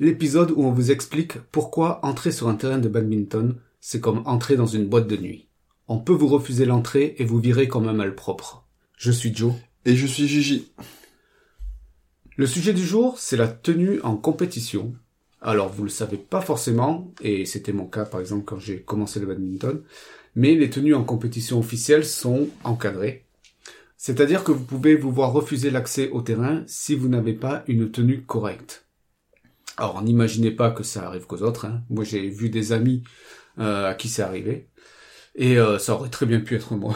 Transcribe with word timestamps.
l'épisode 0.00 0.50
où 0.50 0.64
on 0.64 0.72
vous 0.72 0.90
explique 0.90 1.38
pourquoi 1.52 2.04
entrer 2.04 2.32
sur 2.32 2.48
un 2.48 2.54
terrain 2.54 2.78
de 2.78 2.88
badminton, 2.88 3.56
c'est 3.80 4.00
comme 4.00 4.22
entrer 4.24 4.56
dans 4.56 4.66
une 4.66 4.88
boîte 4.88 5.06
de 5.06 5.16
nuit. 5.18 5.46
On 5.88 5.98
peut 5.98 6.14
vous 6.14 6.26
refuser 6.26 6.64
l'entrée 6.64 7.14
et 7.18 7.24
vous 7.24 7.38
virer 7.38 7.68
comme 7.68 7.86
un 7.86 7.92
malpropre. 7.92 8.66
Je 8.96 9.12
suis 9.12 9.34
Joe. 9.34 9.52
Et 9.84 9.96
je 9.96 10.06
suis 10.06 10.26
Gigi. 10.26 10.72
Le 12.36 12.46
sujet 12.46 12.72
du 12.72 12.84
jour, 12.84 13.18
c'est 13.18 13.36
la 13.36 13.48
tenue 13.48 14.00
en 14.00 14.16
compétition. 14.16 14.94
Alors 15.42 15.68
vous 15.68 15.84
le 15.84 15.90
savez 15.90 16.16
pas 16.16 16.40
forcément, 16.40 17.12
et 17.20 17.44
c'était 17.44 17.72
mon 17.72 17.86
cas 17.86 18.06
par 18.06 18.20
exemple 18.20 18.44
quand 18.44 18.58
j'ai 18.58 18.80
commencé 18.80 19.20
le 19.20 19.26
badminton, 19.26 19.82
mais 20.34 20.54
les 20.54 20.70
tenues 20.70 20.94
en 20.94 21.04
compétition 21.04 21.58
officielle 21.58 22.06
sont 22.06 22.48
encadrées. 22.64 23.26
C'est-à-dire 23.98 24.44
que 24.44 24.52
vous 24.52 24.64
pouvez 24.64 24.96
vous 24.96 25.12
voir 25.12 25.32
refuser 25.32 25.70
l'accès 25.70 26.08
au 26.08 26.22
terrain 26.22 26.62
si 26.66 26.94
vous 26.94 27.08
n'avez 27.08 27.34
pas 27.34 27.64
une 27.68 27.90
tenue 27.90 28.22
correcte. 28.22 28.86
Alors 29.76 30.02
n'imaginez 30.02 30.50
pas 30.50 30.70
que 30.70 30.82
ça 30.82 31.06
arrive 31.06 31.26
qu'aux 31.26 31.42
autres. 31.42 31.66
Hein. 31.66 31.82
Moi 31.90 32.04
j'ai 32.04 32.28
vu 32.28 32.50
des 32.50 32.72
amis 32.72 33.02
euh, 33.58 33.90
à 33.90 33.94
qui 33.94 34.08
c'est 34.08 34.22
arrivé. 34.22 34.68
Et 35.34 35.58
euh, 35.58 35.78
ça 35.78 35.94
aurait 35.94 36.10
très 36.10 36.26
bien 36.26 36.40
pu 36.40 36.56
être 36.56 36.74
moi. 36.74 36.94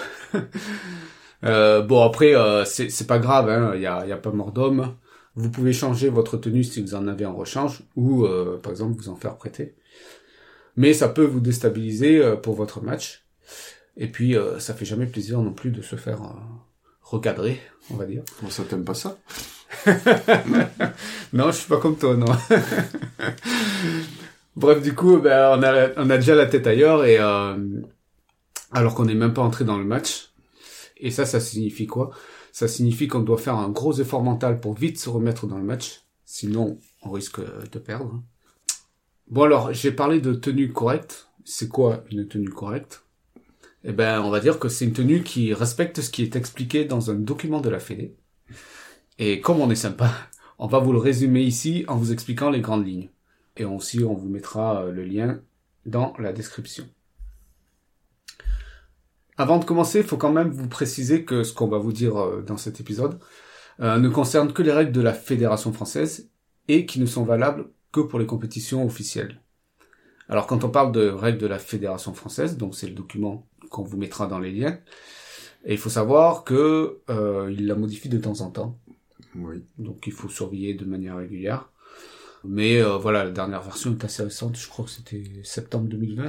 euh, 1.44 1.83
bon 1.83 2.03
après 2.03 2.34
c'est 2.66 3.06
pas 3.06 3.19
grave, 3.19 3.47
il 3.77 3.86
hein. 3.86 4.05
y, 4.06 4.12
a, 4.12 4.16
pas 4.16 4.33
mort 4.33 4.53
d'homme. 4.53 4.97
Vous 5.36 5.50
pouvez 5.50 5.72
changer 5.72 6.08
votre 6.08 6.36
tenue 6.36 6.62
si 6.62 6.81
vous 6.81 6.94
en 6.94 7.08
avez 7.08 7.27
en 7.27 7.34
rechange 7.34 7.83
ou 7.97 8.27
par 8.62 8.70
exemple 8.70 9.00
vous 9.00 9.09
en 9.09 9.16
faire 9.16 9.36
prêter. 9.36 9.75
Mais 10.77 10.92
ça 10.92 11.09
peut 11.09 11.25
vous 11.25 11.41
déstabiliser 11.41 12.36
pour 12.42 12.55
votre 12.55 12.83
match. 12.83 13.25
Et 13.97 14.09
puis 14.09 14.36
ça 14.59 14.75
fait 14.75 14.84
jamais 14.84 15.06
plaisir 15.06 15.41
non 15.41 15.53
plus 15.53 15.70
de 15.70 15.83
se 15.83 15.97
faire 15.97 16.20
recadré, 17.03 17.61
on 17.91 17.97
va 17.97 18.06
dire. 18.06 18.22
Bon, 18.42 18.50
ça 18.50 18.62
t'aime 18.64 18.84
pas 18.84 18.94
ça? 18.94 19.19
Non, 21.33 21.50
je 21.50 21.56
suis 21.56 21.69
pas 21.69 21.78
comme 21.78 21.97
toi, 21.97 22.17
non. 22.17 22.27
Bref, 24.56 24.83
du 24.83 24.94
coup, 24.94 25.19
ben, 25.19 25.58
on, 25.58 25.62
a, 25.62 25.89
on 25.97 26.11
a 26.11 26.16
déjà 26.16 26.34
la 26.34 26.47
tête 26.47 26.66
ailleurs 26.66 27.05
et 27.05 27.19
euh, 27.19 27.56
alors 28.72 28.94
qu'on 28.94 29.05
n'est 29.05 29.14
même 29.14 29.34
pas 29.34 29.42
entré 29.42 29.64
dans 29.64 29.78
le 29.78 29.84
match. 29.84 30.33
Et 30.97 31.11
ça, 31.11 31.27
ça 31.27 31.41
signifie 31.41 31.86
quoi? 31.86 32.11
Ça 32.53 32.69
signifie 32.69 33.08
qu'on 33.08 33.20
doit 33.20 33.39
faire 33.39 33.56
un 33.56 33.69
gros 33.69 33.94
effort 33.94 34.22
mental 34.22 34.61
pour 34.61 34.75
vite 34.75 34.98
se 34.98 35.08
remettre 35.11 35.47
dans 35.48 35.58
le 35.58 35.64
match. 35.64 36.03
Sinon, 36.25 36.78
on 37.03 37.11
risque 37.11 37.41
de 37.41 37.78
perdre. 37.78 38.22
Bon 39.27 39.42
alors, 39.42 39.72
j'ai 39.72 39.91
parlé 39.91 40.20
de 40.20 40.34
tenue 40.34 40.72
correcte. 40.72 41.28
C'est 41.44 41.69
quoi 41.69 42.05
une 42.11 42.28
tenue 42.28 42.48
correcte? 42.48 43.05
Eh 43.83 43.92
ben, 43.92 44.22
on 44.22 44.31
va 44.31 44.41
dire 44.41 44.59
que 44.59 44.69
c'est 44.69 44.84
une 44.84 44.92
tenue 44.92 45.22
qui 45.22 45.53
respecte 45.53 46.00
ce 46.00 46.11
qui 46.11 46.22
est 46.22 46.36
expliqué 46.36 46.84
dans 46.84 47.11
un 47.11 47.14
document 47.14 47.61
de 47.61 47.69
la 47.69 47.81
Fédé. 47.81 48.16
Et 49.19 49.41
comme 49.41 49.61
on 49.61 49.70
est 49.70 49.77
sympa, 49.77 50.11
on 50.59 50.67
va 50.67 50.79
vous 50.79 50.93
le 50.93 50.98
résumer 50.98 51.43
ici 51.43 51.84
en 51.88 51.97
vous 51.97 52.12
expliquant 52.12 52.50
les 52.50 52.61
grandes 52.61 52.87
lignes. 52.87 53.11
Et 53.56 53.65
aussi, 53.65 54.03
on 54.03 54.15
vous 54.15 54.28
mettra 54.28 54.83
euh, 54.83 54.93
le 54.93 55.05
lien 55.05 55.41
dans 55.87 56.15
la 56.19 56.33
description. 56.33 56.88
Avant 59.37 59.59
de 59.59 59.65
commencer, 59.65 59.99
il 60.00 60.05
faut 60.05 60.16
quand 60.16 60.33
même 60.33 60.50
vous 60.50 60.69
préciser 60.69 61.25
que 61.25 61.43
ce 61.44 61.53
qu'on 61.53 61.69
va 61.69 61.78
vous 61.78 61.93
dire 61.93 62.16
euh, 62.16 62.43
dans 62.43 62.56
cet 62.56 62.81
épisode 62.81 63.19
euh, 63.81 63.99
ne 63.99 64.09
concerne 64.09 64.53
que 64.53 64.62
les 64.62 64.72
règles 64.72 64.93
de 64.93 65.00
la 65.00 65.12
Fédération 65.12 65.72
française 65.72 66.31
et 66.69 66.87
qui 66.87 67.00
ne 67.00 67.06
sont 67.06 67.25
valables 67.25 67.67
que 67.93 68.00
pour 68.00 68.19
les 68.19 68.27
compétitions 68.27 68.84
officielles. 68.84 69.41
Alors 70.28 70.47
quand 70.47 70.65
on 70.65 70.71
parle 70.71 70.91
de 70.91 71.09
règles 71.09 71.38
de 71.38 71.47
la 71.47 71.59
Fédération 71.59 72.15
française, 72.15 72.56
donc 72.56 72.75
c'est 72.75 72.87
le 72.87 72.94
document 72.94 73.47
qu'on 73.71 73.83
vous 73.83 73.97
mettra 73.97 74.27
dans 74.27 74.38
les 74.38 74.50
liens. 74.50 74.78
Et 75.65 75.72
il 75.72 75.78
faut 75.78 75.91
savoir 75.91 76.44
que 76.44 77.00
il 77.50 77.67
la 77.67 77.75
modifie 77.75 78.09
de 78.09 78.19
temps 78.19 78.41
en 78.41 78.50
temps. 78.50 78.78
Oui. 79.37 79.62
Donc 79.78 80.06
il 80.06 80.12
faut 80.12 80.28
surveiller 80.28 80.75
de 80.75 80.84
manière 80.84 81.17
régulière. 81.17 81.69
Mais 82.47 82.78
euh, 82.83 82.99
voilà, 82.99 83.25
la 83.25 83.31
dernière 83.31 83.62
version 83.62 83.93
est 83.93 84.05
assez 84.05 84.22
récente. 84.22 84.59
Je 84.59 84.69
crois 84.69 84.84
que 84.84 84.91
c'était 84.91 85.25
septembre 85.45 85.89
2020. 85.89 86.25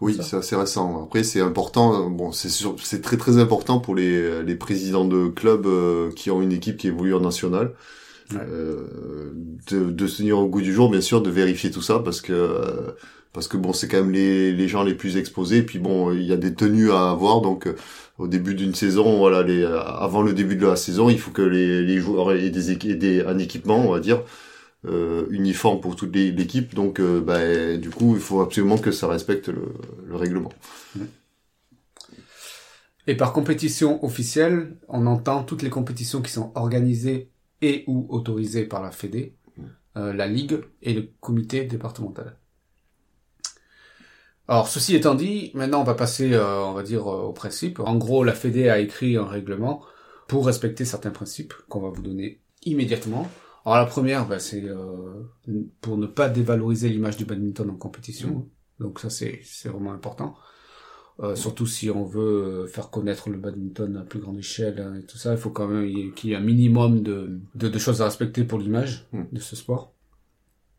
Oui, 0.00 0.18
c'est 0.20 0.36
assez 0.36 0.56
récent. 0.56 1.04
Après, 1.04 1.22
c'est 1.22 1.40
important. 1.40 2.10
Bon, 2.10 2.32
c'est 2.32 2.48
c'est 2.82 3.02
très 3.02 3.16
très 3.16 3.38
important 3.38 3.78
pour 3.78 3.94
les 3.94 4.42
les 4.42 4.56
présidents 4.56 5.04
de 5.04 5.28
clubs 5.28 5.66
euh, 5.66 6.10
qui 6.12 6.30
ont 6.32 6.42
une 6.42 6.50
équipe 6.52 6.76
qui 6.76 6.88
évolue 6.88 7.14
en 7.14 7.20
national. 7.20 7.72
Euh, 8.36 9.32
de, 9.70 9.90
de 9.90 10.06
se 10.06 10.18
tenir 10.18 10.38
au 10.38 10.46
goût 10.48 10.60
du 10.60 10.72
jour, 10.72 10.90
bien 10.90 11.00
sûr, 11.00 11.20
de 11.20 11.30
vérifier 11.30 11.70
tout 11.70 11.82
ça 11.82 11.98
parce 11.98 12.20
que 12.20 12.32
euh, 12.32 12.92
parce 13.32 13.48
que 13.48 13.56
bon, 13.56 13.72
c'est 13.72 13.88
quand 13.88 13.98
même 13.98 14.10
les, 14.12 14.52
les 14.52 14.68
gens 14.68 14.82
les 14.82 14.94
plus 14.94 15.16
exposés. 15.16 15.62
Puis 15.62 15.78
bon, 15.78 16.12
il 16.12 16.22
y 16.22 16.32
a 16.32 16.36
des 16.36 16.54
tenues 16.54 16.90
à 16.92 17.10
avoir, 17.10 17.40
donc 17.40 17.66
euh, 17.66 17.74
au 18.20 18.28
début 18.28 18.54
d'une 18.54 18.74
saison, 18.74 19.16
voilà, 19.16 19.42
les, 19.42 19.64
avant 19.64 20.22
le 20.22 20.34
début 20.34 20.56
de 20.56 20.66
la 20.66 20.76
saison, 20.76 21.08
il 21.08 21.18
faut 21.18 21.30
que 21.30 21.42
les, 21.42 21.82
les 21.82 21.98
joueurs 21.98 22.32
aient 22.32 22.50
des, 22.50 22.94
des 22.94 23.22
un 23.22 23.38
équipement, 23.38 23.78
on 23.78 23.92
va 23.92 24.00
dire, 24.00 24.22
euh, 24.84 25.26
uniforme 25.30 25.80
pour 25.80 25.96
toute 25.96 26.14
l'équipe. 26.14 26.74
Donc, 26.74 27.00
euh, 27.00 27.20
bah, 27.20 27.76
du 27.76 27.88
coup, 27.88 28.14
il 28.14 28.20
faut 28.20 28.42
absolument 28.42 28.76
que 28.76 28.90
ça 28.90 29.08
respecte 29.08 29.48
le, 29.48 29.72
le 30.06 30.16
règlement. 30.16 30.52
Et 33.06 33.16
par 33.16 33.32
compétition 33.32 34.04
officielle, 34.04 34.76
on 34.88 35.06
entend 35.06 35.42
toutes 35.42 35.62
les 35.62 35.70
compétitions 35.70 36.20
qui 36.20 36.30
sont 36.30 36.52
organisées 36.54 37.30
et 37.62 37.84
ou 37.86 38.06
autorisées 38.10 38.66
par 38.66 38.82
la 38.82 38.90
Fédé, 38.90 39.34
euh, 39.96 40.12
la 40.12 40.26
Ligue 40.26 40.60
et 40.82 40.92
le 40.92 41.08
comité 41.20 41.64
départemental. 41.64 42.36
Alors, 44.50 44.66
ceci 44.66 44.96
étant 44.96 45.14
dit, 45.14 45.52
maintenant 45.54 45.80
on 45.80 45.84
va 45.84 45.94
passer, 45.94 46.32
euh, 46.32 46.64
on 46.64 46.72
va 46.72 46.82
dire, 46.82 47.06
euh, 47.06 47.22
au 47.22 47.32
principe. 47.32 47.78
En 47.78 47.94
gros, 47.94 48.24
la 48.24 48.32
Fédé 48.32 48.68
a 48.68 48.80
écrit 48.80 49.16
un 49.16 49.24
règlement 49.24 49.84
pour 50.26 50.44
respecter 50.44 50.84
certains 50.84 51.12
principes 51.12 51.54
qu'on 51.68 51.78
va 51.78 51.90
vous 51.90 52.02
donner 52.02 52.40
immédiatement. 52.64 53.30
Alors 53.64 53.78
la 53.78 53.86
première, 53.86 54.26
bah, 54.26 54.40
c'est 54.40 54.64
euh, 54.64 55.22
pour 55.80 55.98
ne 55.98 56.08
pas 56.08 56.28
dévaloriser 56.28 56.88
l'image 56.88 57.16
du 57.16 57.24
badminton 57.26 57.70
en 57.70 57.76
compétition. 57.76 58.48
Donc 58.80 58.98
ça, 58.98 59.08
c'est 59.08 59.40
vraiment 59.66 59.92
important. 59.92 60.34
surtout 61.36 61.66
si 61.66 61.88
on 61.88 62.04
veut 62.04 62.66
faire 62.66 62.90
connaître 62.90 63.30
le 63.30 63.36
badminton 63.36 63.98
à 63.98 64.02
plus 64.02 64.18
grande 64.18 64.38
échelle 64.38 64.80
hein, 64.80 64.98
et 64.98 65.04
tout 65.04 65.18
ça, 65.18 65.30
il 65.30 65.38
faut 65.38 65.50
quand 65.50 65.68
même 65.68 66.12
qu'il 66.14 66.30
y 66.30 66.32
ait 66.32 66.36
un 66.36 66.40
minimum 66.40 67.02
de, 67.02 67.38
de, 67.54 67.68
de 67.68 67.78
choses 67.78 68.02
à 68.02 68.06
respecter 68.06 68.42
pour 68.42 68.58
l'image 68.58 69.06
de 69.12 69.38
ce 69.38 69.54
sport. 69.54 69.92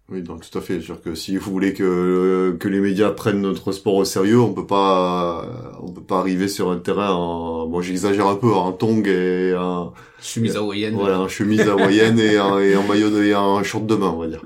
Oui, 0.10 0.22
donc 0.22 0.50
tout 0.50 0.58
à 0.58 0.62
fait. 0.62 0.82
Sûr 0.82 1.02
que 1.02 1.16
si 1.16 1.38
vous 1.38 1.52
voulez 1.52 1.74
que 1.74 2.58
que 2.60 2.68
les 2.68 2.82
médias 2.82 3.12
prennent 3.12 3.42
notre 3.42 3.72
sport 3.72 3.96
au 3.96 4.06
sérieux, 4.06 4.42
on 4.42 4.54
peut 4.54 4.68
pas 4.68 5.46
on 5.82 5.92
peut 5.92 6.04
pas 6.04 6.20
arriver 6.20 6.50
sur 6.50 6.70
un 6.70 6.80
terrain 6.80 7.12
en 7.12 7.66
bon 7.68 7.82
j'exagère 7.82 8.28
un 8.28 8.36
peu 8.36 8.52
en 8.52 8.74
tong 8.74 9.08
et 9.08 9.56
en 9.56 9.94
chemise 10.22 10.58
hawaïenne. 10.58 10.96
Voilà, 10.96 11.22
en 11.22 11.30
chemise 11.30 11.62
hawaïenne 11.62 12.20
et 12.20 12.40
en, 12.40 12.60
et 12.60 12.76
en 12.76 12.84
maillot 12.84 13.10
de, 13.10 13.24
et 13.24 13.36
en 13.36 13.64
short 13.64 13.86
de 13.86 13.96
main, 13.96 14.10
on 14.10 14.20
va 14.20 14.28
dire. 14.28 14.44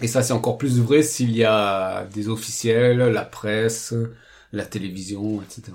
Et 0.00 0.06
ça 0.06 0.22
c'est 0.22 0.32
encore 0.32 0.58
plus 0.58 0.80
vrai 0.80 1.02
s'il 1.02 1.36
y 1.36 1.44
a 1.44 2.04
des 2.14 2.28
officiels, 2.28 2.98
la 2.98 3.24
presse, 3.24 3.94
la 4.52 4.64
télévision, 4.64 5.42
etc. 5.42 5.72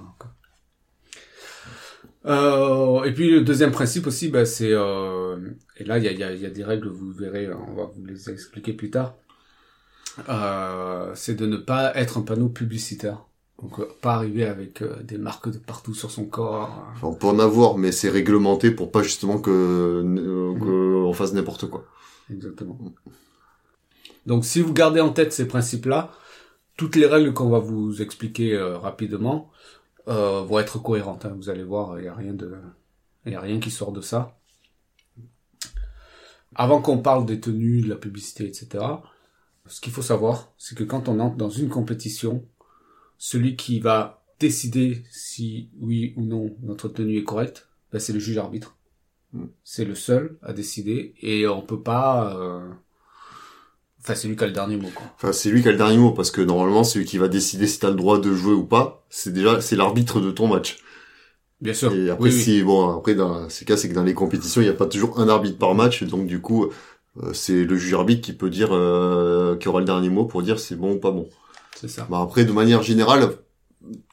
Euh, 2.27 3.03
et 3.03 3.13
puis 3.13 3.31
le 3.31 3.41
deuxième 3.41 3.71
principe 3.71 4.07
aussi, 4.07 4.27
bah, 4.29 4.45
c'est 4.45 4.71
euh, 4.71 5.37
et 5.77 5.85
là 5.85 5.97
il 5.97 6.03
y 6.03 6.07
a, 6.07 6.11
y, 6.11 6.23
a, 6.23 6.33
y 6.33 6.45
a, 6.45 6.49
des 6.49 6.63
règles, 6.63 6.89
vous 6.89 7.11
verrez, 7.11 7.49
on 7.53 7.73
va 7.73 7.85
vous 7.85 8.05
les 8.05 8.29
expliquer 8.29 8.73
plus 8.73 8.89
tard. 8.89 9.15
Euh, 10.29 11.11
c'est 11.15 11.35
de 11.35 11.45
ne 11.45 11.57
pas 11.57 11.95
être 11.95 12.17
un 12.17 12.21
panneau 12.21 12.49
publicitaire. 12.49 13.25
Donc 13.61 13.79
euh, 13.79 13.87
pas 14.01 14.15
arriver 14.15 14.45
avec 14.45 14.81
euh, 14.81 15.01
des 15.03 15.17
marques 15.17 15.49
de 15.49 15.57
partout 15.57 15.93
sur 15.93 16.11
son 16.11 16.25
corps. 16.25 16.85
Enfin, 16.93 17.07
on 17.07 17.13
peut 17.15 17.27
en 17.27 17.39
avoir, 17.39 17.77
mais 17.77 17.91
c'est 17.91 18.09
réglementé 18.09 18.71
pour 18.71 18.91
pas 18.91 19.03
justement 19.03 19.39
que, 19.39 20.01
que 20.01 20.65
mmh. 20.65 21.05
on 21.05 21.13
fasse 21.13 21.33
n'importe 21.33 21.69
quoi. 21.69 21.85
Exactement. 22.31 22.77
Donc 24.25 24.45
si 24.45 24.61
vous 24.61 24.73
gardez 24.73 25.01
en 25.01 25.09
tête 25.09 25.33
ces 25.33 25.47
principes-là, 25.47 26.11
toutes 26.75 26.95
les 26.95 27.07
règles 27.07 27.33
qu'on 27.33 27.49
va 27.49 27.59
vous 27.59 28.01
expliquer 28.01 28.57
rapidement, 28.57 29.49
euh, 30.07 30.41
vont 30.41 30.59
être 30.59 30.79
cohérentes. 30.79 31.25
Hein. 31.25 31.33
Vous 31.35 31.49
allez 31.49 31.63
voir, 31.63 31.99
il 31.99 32.03
n'y 32.03 32.07
a 32.07 32.15
rien 32.15 32.33
de, 32.33 32.55
il 33.25 33.33
y 33.33 33.35
a 33.35 33.41
rien 33.41 33.59
qui 33.59 33.71
sort 33.71 33.91
de 33.91 34.01
ça. 34.01 34.37
Avant 36.55 36.81
qu'on 36.81 36.97
parle 36.97 37.25
des 37.25 37.39
tenues, 37.39 37.81
de 37.81 37.89
la 37.89 37.95
publicité, 37.95 38.45
etc. 38.45 38.83
Ce 39.67 39.81
qu'il 39.81 39.91
faut 39.91 40.01
savoir, 40.01 40.53
c'est 40.57 40.77
que 40.77 40.83
quand 40.83 41.09
on 41.09 41.19
entre 41.19 41.35
dans 41.35 41.49
une 41.49 41.69
compétition, 41.69 42.45
celui 43.17 43.55
qui 43.55 43.79
va 43.79 44.23
décider 44.39 45.03
si 45.11 45.69
oui 45.79 46.13
ou 46.15 46.23
non 46.23 46.55
notre 46.61 46.87
tenue 46.89 47.17
est 47.17 47.23
correcte, 47.23 47.67
ben 47.91 47.99
c'est 47.99 48.13
le 48.13 48.19
juge 48.19 48.37
arbitre. 48.37 48.77
Mm. 49.33 49.45
C'est 49.63 49.85
le 49.85 49.95
seul 49.95 50.37
à 50.41 50.53
décider 50.53 51.15
et 51.21 51.47
on 51.47 51.61
peut 51.61 51.81
pas. 51.81 52.35
Euh... 52.37 52.69
Enfin, 54.07 54.15
c'est 54.15 54.29
lui 54.29 54.37
qui 54.37 54.43
a 54.45 54.47
le 54.47 54.53
dernier 54.53 54.77
mot, 54.77 54.87
quoi. 54.95 55.05
Enfin, 55.17 55.33
c'est 55.33 55.49
lui 55.49 55.61
qui 55.61 55.67
a 55.67 55.71
le 55.71 55.77
dernier 55.77 55.97
mot, 55.97 56.11
parce 56.11 56.31
que 56.31 56.39
normalement, 56.39 56.85
c'est 56.85 56.99
lui 56.99 57.05
qui 57.05 57.17
va 57.17 57.27
décider 57.27 57.67
si 57.67 57.79
t'as 57.79 57.89
le 57.89 57.95
droit 57.95 58.19
de 58.19 58.33
jouer 58.33 58.53
ou 58.53 58.63
pas. 58.63 59.05
C'est 59.09 59.33
déjà, 59.33 59.59
c'est 59.59 59.75
l'arbitre 59.75 60.21
de 60.21 60.31
ton 60.31 60.47
match. 60.47 60.77
Bien 61.59 61.73
sûr. 61.73 61.93
Et 61.93 62.09
après, 62.09 62.31
si, 62.31 62.63
bon, 62.63 62.97
après, 62.97 63.15
dans 63.15 63.49
ces 63.49 63.65
cas, 63.65 63.75
c'est 63.75 63.89
que 63.89 63.93
dans 63.93 64.03
les 64.03 64.13
compétitions, 64.13 64.61
il 64.61 64.65
n'y 64.65 64.69
a 64.69 64.73
pas 64.73 64.85
toujours 64.85 65.19
un 65.19 65.27
arbitre 65.27 65.57
par 65.57 65.75
match, 65.75 66.03
donc 66.03 66.25
du 66.25 66.39
coup, 66.39 66.71
euh, 67.21 67.33
c'est 67.33 67.65
le 67.65 67.75
juge 67.75 67.93
arbitre 67.95 68.21
qui 68.21 68.31
peut 68.31 68.49
dire, 68.49 68.69
euh, 68.71 69.57
qui 69.57 69.67
aura 69.67 69.79
le 69.79 69.85
dernier 69.85 70.09
mot 70.09 70.23
pour 70.23 70.41
dire 70.41 70.57
c'est 70.57 70.75
bon 70.75 70.93
ou 70.93 70.99
pas 70.99 71.11
bon. 71.11 71.27
C'est 71.75 71.89
ça. 71.89 72.07
Bah 72.09 72.21
après, 72.21 72.45
de 72.45 72.51
manière 72.53 72.83
générale, 72.83 73.31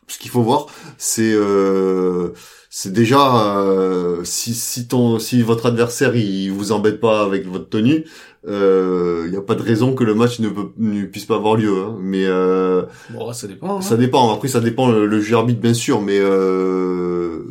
ce 0.08 0.18
qu'il 0.18 0.30
faut 0.30 0.42
voir, 0.42 0.66
c'est 0.98 1.32
euh, 1.34 2.30
c'est 2.70 2.92
déjà 2.92 3.56
euh, 3.58 4.24
si 4.24 4.54
si 4.54 4.88
ton 4.88 5.18
si 5.18 5.42
votre 5.42 5.66
adversaire 5.66 6.16
il 6.16 6.50
vous 6.50 6.72
embête 6.72 7.00
pas 7.00 7.22
avec 7.22 7.46
votre 7.46 7.68
tenue, 7.68 8.04
il 8.46 8.52
euh, 8.52 9.28
n'y 9.30 9.36
a 9.36 9.40
pas 9.40 9.54
de 9.54 9.62
raison 9.62 9.94
que 9.94 10.04
le 10.04 10.14
match 10.14 10.38
ne, 10.40 10.50
peut, 10.50 10.68
ne 10.76 11.04
puisse 11.06 11.24
pas 11.24 11.36
avoir 11.36 11.56
lieu. 11.56 11.78
Hein. 11.78 11.96
Mais 12.00 12.26
euh, 12.26 12.82
bon, 13.10 13.32
ça 13.32 13.46
dépend. 13.46 13.78
Hein. 13.78 13.80
Ça 13.80 13.96
dépend. 13.96 14.34
Après, 14.34 14.48
ça 14.48 14.60
dépend 14.60 14.90
le, 14.90 15.06
le 15.06 15.20
jeu 15.20 15.36
arbitre 15.36 15.60
bien 15.60 15.72
sûr, 15.72 16.02
mais 16.02 16.18
euh, 16.18 17.42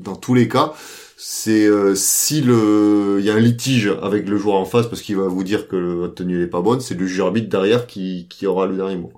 dans 0.00 0.16
tous 0.16 0.34
les 0.34 0.48
cas, 0.48 0.72
c'est 1.16 1.66
euh, 1.66 1.94
si 1.94 2.40
le 2.40 3.18
il 3.20 3.24
y 3.26 3.30
a 3.30 3.34
un 3.34 3.40
litige 3.40 3.92
avec 4.02 4.28
le 4.28 4.36
joueur 4.36 4.56
en 4.56 4.64
face 4.64 4.86
parce 4.86 5.02
qu'il 5.02 5.16
va 5.16 5.28
vous 5.28 5.44
dire 5.44 5.68
que 5.68 5.76
votre 5.76 6.14
tenue 6.14 6.38
n'est 6.38 6.46
pas 6.46 6.62
bonne, 6.62 6.80
c'est 6.80 6.98
le 6.98 7.06
juge 7.06 7.20
arbitre 7.20 7.48
derrière 7.48 7.86
qui 7.86 8.26
qui 8.28 8.46
aura 8.46 8.66
le 8.66 8.76
dernier 8.76 8.96
mot. 8.96 9.12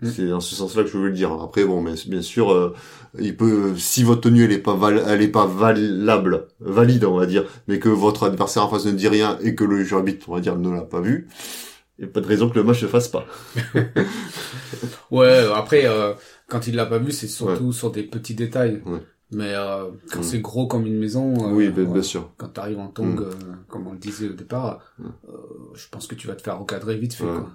Mm. 0.00 0.08
C'est 0.08 0.28
dans 0.28 0.40
ce 0.40 0.54
sens-là 0.54 0.82
que 0.82 0.90
je 0.90 0.98
veux 0.98 1.06
le 1.06 1.12
dire. 1.12 1.32
Après, 1.32 1.64
bon, 1.64 1.80
mais 1.80 1.94
bien 2.06 2.20
sûr, 2.20 2.52
euh, 2.52 2.74
il 3.18 3.36
peut, 3.36 3.74
si 3.76 4.02
votre 4.02 4.22
tenue 4.22 4.44
elle 4.44 4.52
est 4.52 4.58
pas 4.58 4.74
val, 4.74 5.02
elle 5.06 5.22
est 5.22 5.28
pas 5.28 5.46
valable, 5.46 6.48
valide, 6.60 7.04
on 7.04 7.16
va 7.16 7.26
dire, 7.26 7.44
mais 7.66 7.78
que 7.78 7.88
votre 7.88 8.24
adversaire 8.24 8.64
en 8.64 8.68
face 8.68 8.84
ne 8.84 8.92
dit 8.92 9.08
rien 9.08 9.38
et 9.42 9.54
que 9.54 9.64
le 9.64 9.78
juge 9.78 9.94
arbitre, 9.94 10.28
on 10.28 10.34
va 10.34 10.40
dire, 10.40 10.56
ne 10.56 10.70
l'a 10.70 10.82
pas 10.82 11.00
vu, 11.00 11.28
il 11.98 12.04
n'y 12.04 12.10
a 12.10 12.12
pas 12.12 12.20
de 12.20 12.26
raison 12.26 12.50
que 12.50 12.56
le 12.56 12.64
match 12.64 12.80
se 12.80 12.86
fasse 12.86 13.08
pas. 13.08 13.26
ouais, 15.10 15.46
après, 15.54 15.86
euh, 15.86 16.12
quand 16.46 16.66
il 16.66 16.74
l'a 16.74 16.84
pas 16.84 16.98
vu, 16.98 17.10
c'est 17.10 17.28
surtout 17.28 17.72
sur 17.72 17.90
des 17.90 18.02
petits 18.02 18.34
détails. 18.34 18.82
Mais 19.32 19.54
euh, 19.54 19.86
quand 20.12 20.20
mm. 20.20 20.24
c'est 20.24 20.40
gros 20.40 20.68
comme 20.68 20.86
une 20.86 20.98
maison, 20.98 21.52
oui, 21.52 21.70
bien, 21.70 21.84
bien 21.84 22.02
sûr. 22.02 22.30
Quand 22.36 22.48
tu 22.50 22.60
arrives 22.60 22.78
en 22.78 22.88
tongue, 22.88 23.22
mm. 23.22 23.64
comme 23.68 23.86
on 23.86 23.92
le 23.92 23.98
disait 23.98 24.28
au 24.28 24.34
départ, 24.34 24.80
je 25.74 25.88
pense 25.90 26.06
que 26.06 26.14
tu 26.14 26.26
vas 26.26 26.34
te 26.34 26.42
faire 26.42 26.58
recadrer 26.58 26.98
vite 26.98 27.14
fait. 27.14 27.24
Quoi. 27.24 27.48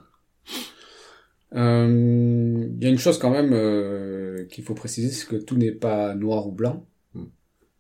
Euh, 1.53 2.69
il 2.77 2.83
y 2.83 2.87
a 2.87 2.89
une 2.89 2.97
chose 2.97 3.17
quand 3.17 3.29
même 3.29 3.51
euh, 3.53 4.45
qu'il 4.45 4.63
faut 4.63 4.73
préciser, 4.73 5.09
c'est 5.09 5.27
que 5.27 5.35
tout 5.35 5.57
n'est 5.57 5.71
pas 5.71 6.15
noir 6.15 6.47
ou 6.47 6.51
blanc. 6.51 6.85
Mm. 7.13 7.23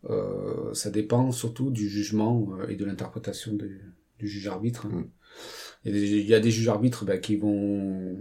Euh, 0.09 0.73
ça 0.73 0.89
dépend 0.89 1.31
surtout 1.31 1.69
du 1.71 1.87
jugement 1.87 2.49
et 2.67 2.75
de 2.75 2.85
l'interprétation 2.85 3.53
du 3.53 4.27
juge 4.27 4.47
arbitre. 4.47 4.87
Mm. 4.87 5.07
Il 5.85 6.27
y 6.27 6.33
a 6.33 6.39
des 6.39 6.51
juges 6.51 6.67
arbitres 6.67 7.05
ben, 7.05 7.19
qui 7.19 7.37
vont 7.37 8.17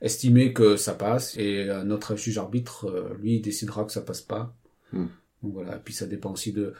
estimer 0.00 0.52
que 0.52 0.76
ça 0.76 0.92
passe 0.94 1.36
et 1.38 1.66
notre 1.84 2.16
juge 2.16 2.36
arbitre, 2.36 3.14
lui, 3.20 3.40
décidera 3.40 3.84
que 3.84 3.92
ça 3.92 4.02
passe 4.02 4.20
pas. 4.20 4.54
Mm. 4.92 5.06
Donc 5.42 5.52
voilà. 5.52 5.76
Et 5.76 5.80
puis 5.82 5.94
ça 5.94 6.06
dépend 6.06 6.32
aussi 6.32 6.52
de 6.52 6.74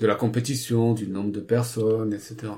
de 0.00 0.06
la 0.06 0.14
compétition, 0.14 0.92
du 0.92 1.08
nombre 1.08 1.32
de 1.32 1.40
personnes, 1.40 2.12
etc. 2.12 2.52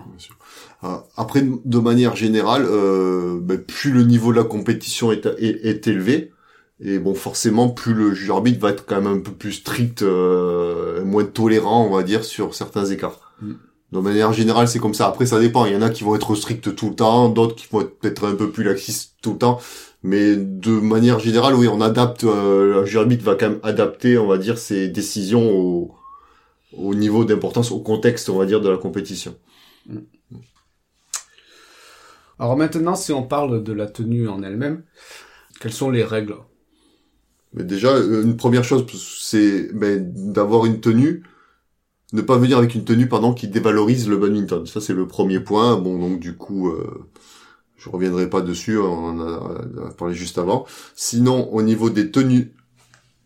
Ah, 0.82 1.04
après, 1.16 1.42
de 1.64 1.78
manière 1.78 2.16
générale, 2.16 2.66
euh, 2.68 3.38
ben, 3.40 3.58
plus 3.58 3.92
le 3.92 4.02
niveau 4.02 4.32
de 4.32 4.38
la 4.38 4.44
compétition 4.44 5.12
est, 5.12 5.26
est, 5.38 5.86
élevé, 5.86 6.32
et 6.80 6.98
bon, 6.98 7.14
forcément, 7.14 7.68
plus 7.68 7.94
le 7.94 8.12
juge 8.12 8.30
arbitre 8.30 8.60
va 8.60 8.70
être 8.70 8.86
quand 8.86 9.00
même 9.00 9.18
un 9.18 9.20
peu 9.20 9.32
plus 9.32 9.52
strict, 9.52 10.02
euh, 10.02 11.04
moins 11.04 11.24
tolérant, 11.24 11.86
on 11.86 11.94
va 11.94 12.02
dire, 12.02 12.24
sur 12.24 12.54
certains 12.54 12.86
écarts. 12.86 13.34
Mm. 13.40 13.52
De 13.90 14.00
manière 14.00 14.32
générale, 14.32 14.68
c'est 14.68 14.78
comme 14.78 14.94
ça. 14.94 15.06
Après, 15.06 15.24
ça 15.24 15.40
dépend. 15.40 15.64
Il 15.64 15.72
y 15.72 15.76
en 15.76 15.82
a 15.82 15.88
qui 15.88 16.04
vont 16.04 16.14
être 16.14 16.34
stricts 16.34 16.74
tout 16.74 16.90
le 16.90 16.94
temps, 16.94 17.30
d'autres 17.30 17.54
qui 17.54 17.66
vont 17.70 17.80
être 17.80 17.98
peut-être 17.98 18.28
un 18.28 18.34
peu 18.34 18.50
plus 18.50 18.62
laxistes 18.62 19.14
tout 19.22 19.32
le 19.32 19.38
temps. 19.38 19.60
Mais 20.02 20.36
de 20.36 20.72
manière 20.72 21.18
générale, 21.18 21.54
oui, 21.54 21.68
on 21.68 21.80
adapte. 21.80 22.24
Euh, 22.24 22.80
le 22.80 22.84
juge 22.84 22.96
arbitre 22.96 23.24
va 23.24 23.34
quand 23.34 23.48
même 23.48 23.60
adapter, 23.62 24.18
on 24.18 24.26
va 24.26 24.36
dire, 24.36 24.58
ses 24.58 24.88
décisions 24.88 25.50
au, 25.50 25.94
au 26.76 26.94
niveau 26.94 27.24
d'importance, 27.24 27.70
au 27.70 27.80
contexte, 27.80 28.28
on 28.28 28.38
va 28.38 28.46
dire, 28.46 28.60
de 28.60 28.68
la 28.68 28.76
compétition. 28.76 29.34
Mm. 29.86 29.98
Alors 32.38 32.56
maintenant, 32.56 32.94
si 32.94 33.12
on 33.12 33.24
parle 33.24 33.64
de 33.64 33.72
la 33.72 33.86
tenue 33.86 34.28
en 34.28 34.42
elle-même, 34.42 34.84
quelles 35.60 35.72
sont 35.72 35.90
les 35.90 36.04
règles? 36.04 36.36
Mais 37.52 37.64
déjà, 37.64 37.94
euh, 37.94 38.22
une 38.22 38.36
première 38.36 38.64
chose, 38.64 38.86
c'est 39.20 39.72
ben, 39.74 40.12
d'avoir 40.32 40.66
une 40.66 40.80
tenue, 40.80 41.24
ne 42.12 42.22
pas 42.22 42.38
venir 42.38 42.58
avec 42.58 42.74
une 42.74 42.84
tenue 42.84 43.08
pardon 43.08 43.34
qui 43.34 43.48
dévalorise 43.48 44.08
le 44.08 44.16
badminton. 44.16 44.66
Ça 44.66 44.80
c'est 44.80 44.94
le 44.94 45.06
premier 45.06 45.40
point. 45.40 45.76
Bon 45.76 45.98
donc 45.98 46.20
du 46.20 46.36
coup, 46.36 46.68
euh, 46.68 47.08
je 47.76 47.90
reviendrai 47.90 48.30
pas 48.30 48.40
dessus, 48.40 48.78
on 48.78 49.06
en 49.06 49.20
a 49.20 49.90
parlé 49.96 50.14
juste 50.14 50.38
avant. 50.38 50.66
Sinon, 50.94 51.52
au 51.52 51.62
niveau 51.62 51.90
des 51.90 52.10
tenues 52.10 52.54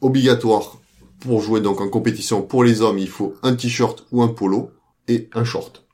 obligatoires 0.01 0.82
pour 1.23 1.41
jouer 1.41 1.61
donc 1.61 1.81
en 1.81 1.89
compétition 1.89 2.43
pour 2.43 2.65
les 2.65 2.83
hommes, 2.83 2.99
il 2.99 3.09
faut 3.09 3.35
un 3.43 3.55
t-shirt 3.55 4.07
ou 4.11 4.23
un 4.23 4.29
polo 4.29 4.71
et 5.09 5.29
un 5.33 5.45
short. 5.45 5.87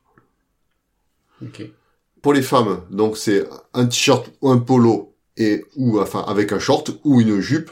Pour 2.23 2.33
les 2.33 2.43
femmes, 2.43 2.83
donc 2.91 3.17
c'est 3.17 3.47
un 3.75 3.87
t-shirt 3.87 4.31
ou 4.41 4.51
un 4.51 4.59
polo 4.59 5.15
et 5.37 5.65
ou 5.77 6.01
enfin 6.01 6.25
avec 6.27 6.53
un 6.53 6.59
short 6.59 6.91
ou 7.05 7.21
une 7.21 7.41
jupe 7.41 7.71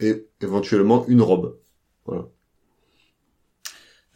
et 0.00 0.26
éventuellement 0.40 1.04
une 1.08 1.22
robe. 1.22 1.58
Voilà. 2.06 2.28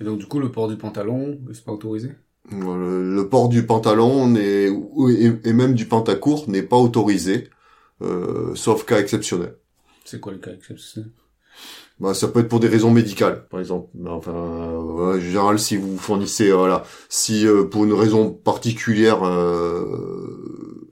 Et 0.01 0.05
donc 0.05 0.19
du 0.19 0.27
coup 0.27 0.39
le 0.39 0.51
port 0.51 0.69
du 0.69 0.77
pantalon, 0.77 1.39
c'est 1.53 1.65
pas 1.65 1.73
autorisé? 1.73 2.13
Le, 2.51 3.29
port 3.29 3.49
du 3.49 3.67
pantalon 3.67 4.37
et, 4.37 4.71
et, 5.45 5.53
même 5.53 5.75
du 5.75 5.87
pantacourt 5.87 6.49
n'est 6.49 6.63
pas 6.63 6.77
autorisé, 6.77 7.51
euh, 8.03 8.55
sauf 8.55 8.87
cas 8.87 9.01
exceptionnel. 9.01 9.57
C'est 10.05 10.21
quoi 10.21 10.33
le 10.33 10.39
cas 10.39 10.53
exceptionnel? 10.53 11.11
Bah, 11.99 12.13
ça 12.13 12.29
peut 12.29 12.41
être 12.41 12.49
pour 12.49 12.61
des 12.61 12.69
raisons 12.69 12.91
médicales, 12.91 13.47
par 13.49 13.61
exemple. 13.61 13.89
Enfin, 14.07 14.33
euh, 14.33 15.17
en 15.17 15.21
général, 15.21 15.59
si 15.59 15.77
vous 15.77 15.97
fournissez, 15.97 16.51
euh, 16.51 16.57
voilà, 16.57 16.85
si 17.09 17.47
euh, 17.47 17.65
pour 17.65 17.85
une 17.85 17.95
raison 17.95 18.31
particulière, 18.31 19.25
euh, 19.25 20.89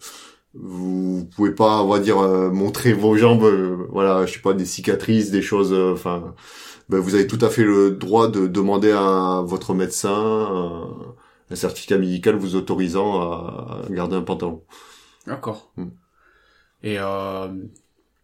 vous 0.55 1.29
pouvez 1.37 1.53
pas, 1.55 1.83
on 1.83 1.89
va 1.89 1.99
dire, 1.99 2.19
montrer 2.53 2.93
vos 2.93 3.17
jambes, 3.17 3.45
voilà, 3.91 4.25
je 4.25 4.35
sais 4.35 4.41
pas, 4.41 4.55
des 4.55 4.65
cicatrices, 4.65 5.31
des 5.31 5.43
choses, 5.43 5.75
enfin, 5.75 6.35
ben, 6.89 7.01
vous 7.01 7.15
avez 7.15 7.27
tout 7.27 7.39
à 7.43 7.51
fait 7.51 7.65
le 7.65 7.91
droit 7.91 8.29
de 8.29 8.47
demander 8.47 8.93
à 8.93 9.43
votre 9.45 9.75
médecin 9.75 10.87
un 11.51 11.57
certificat 11.57 11.99
médical 11.99 12.37
vous 12.37 12.55
autorisant 12.57 13.21
à 13.21 13.83
garder 13.91 14.17
un 14.17 14.23
pantalon. 14.23 14.63
D'accord. 15.27 15.73
Hmm. 15.77 15.89
Et 16.85 16.99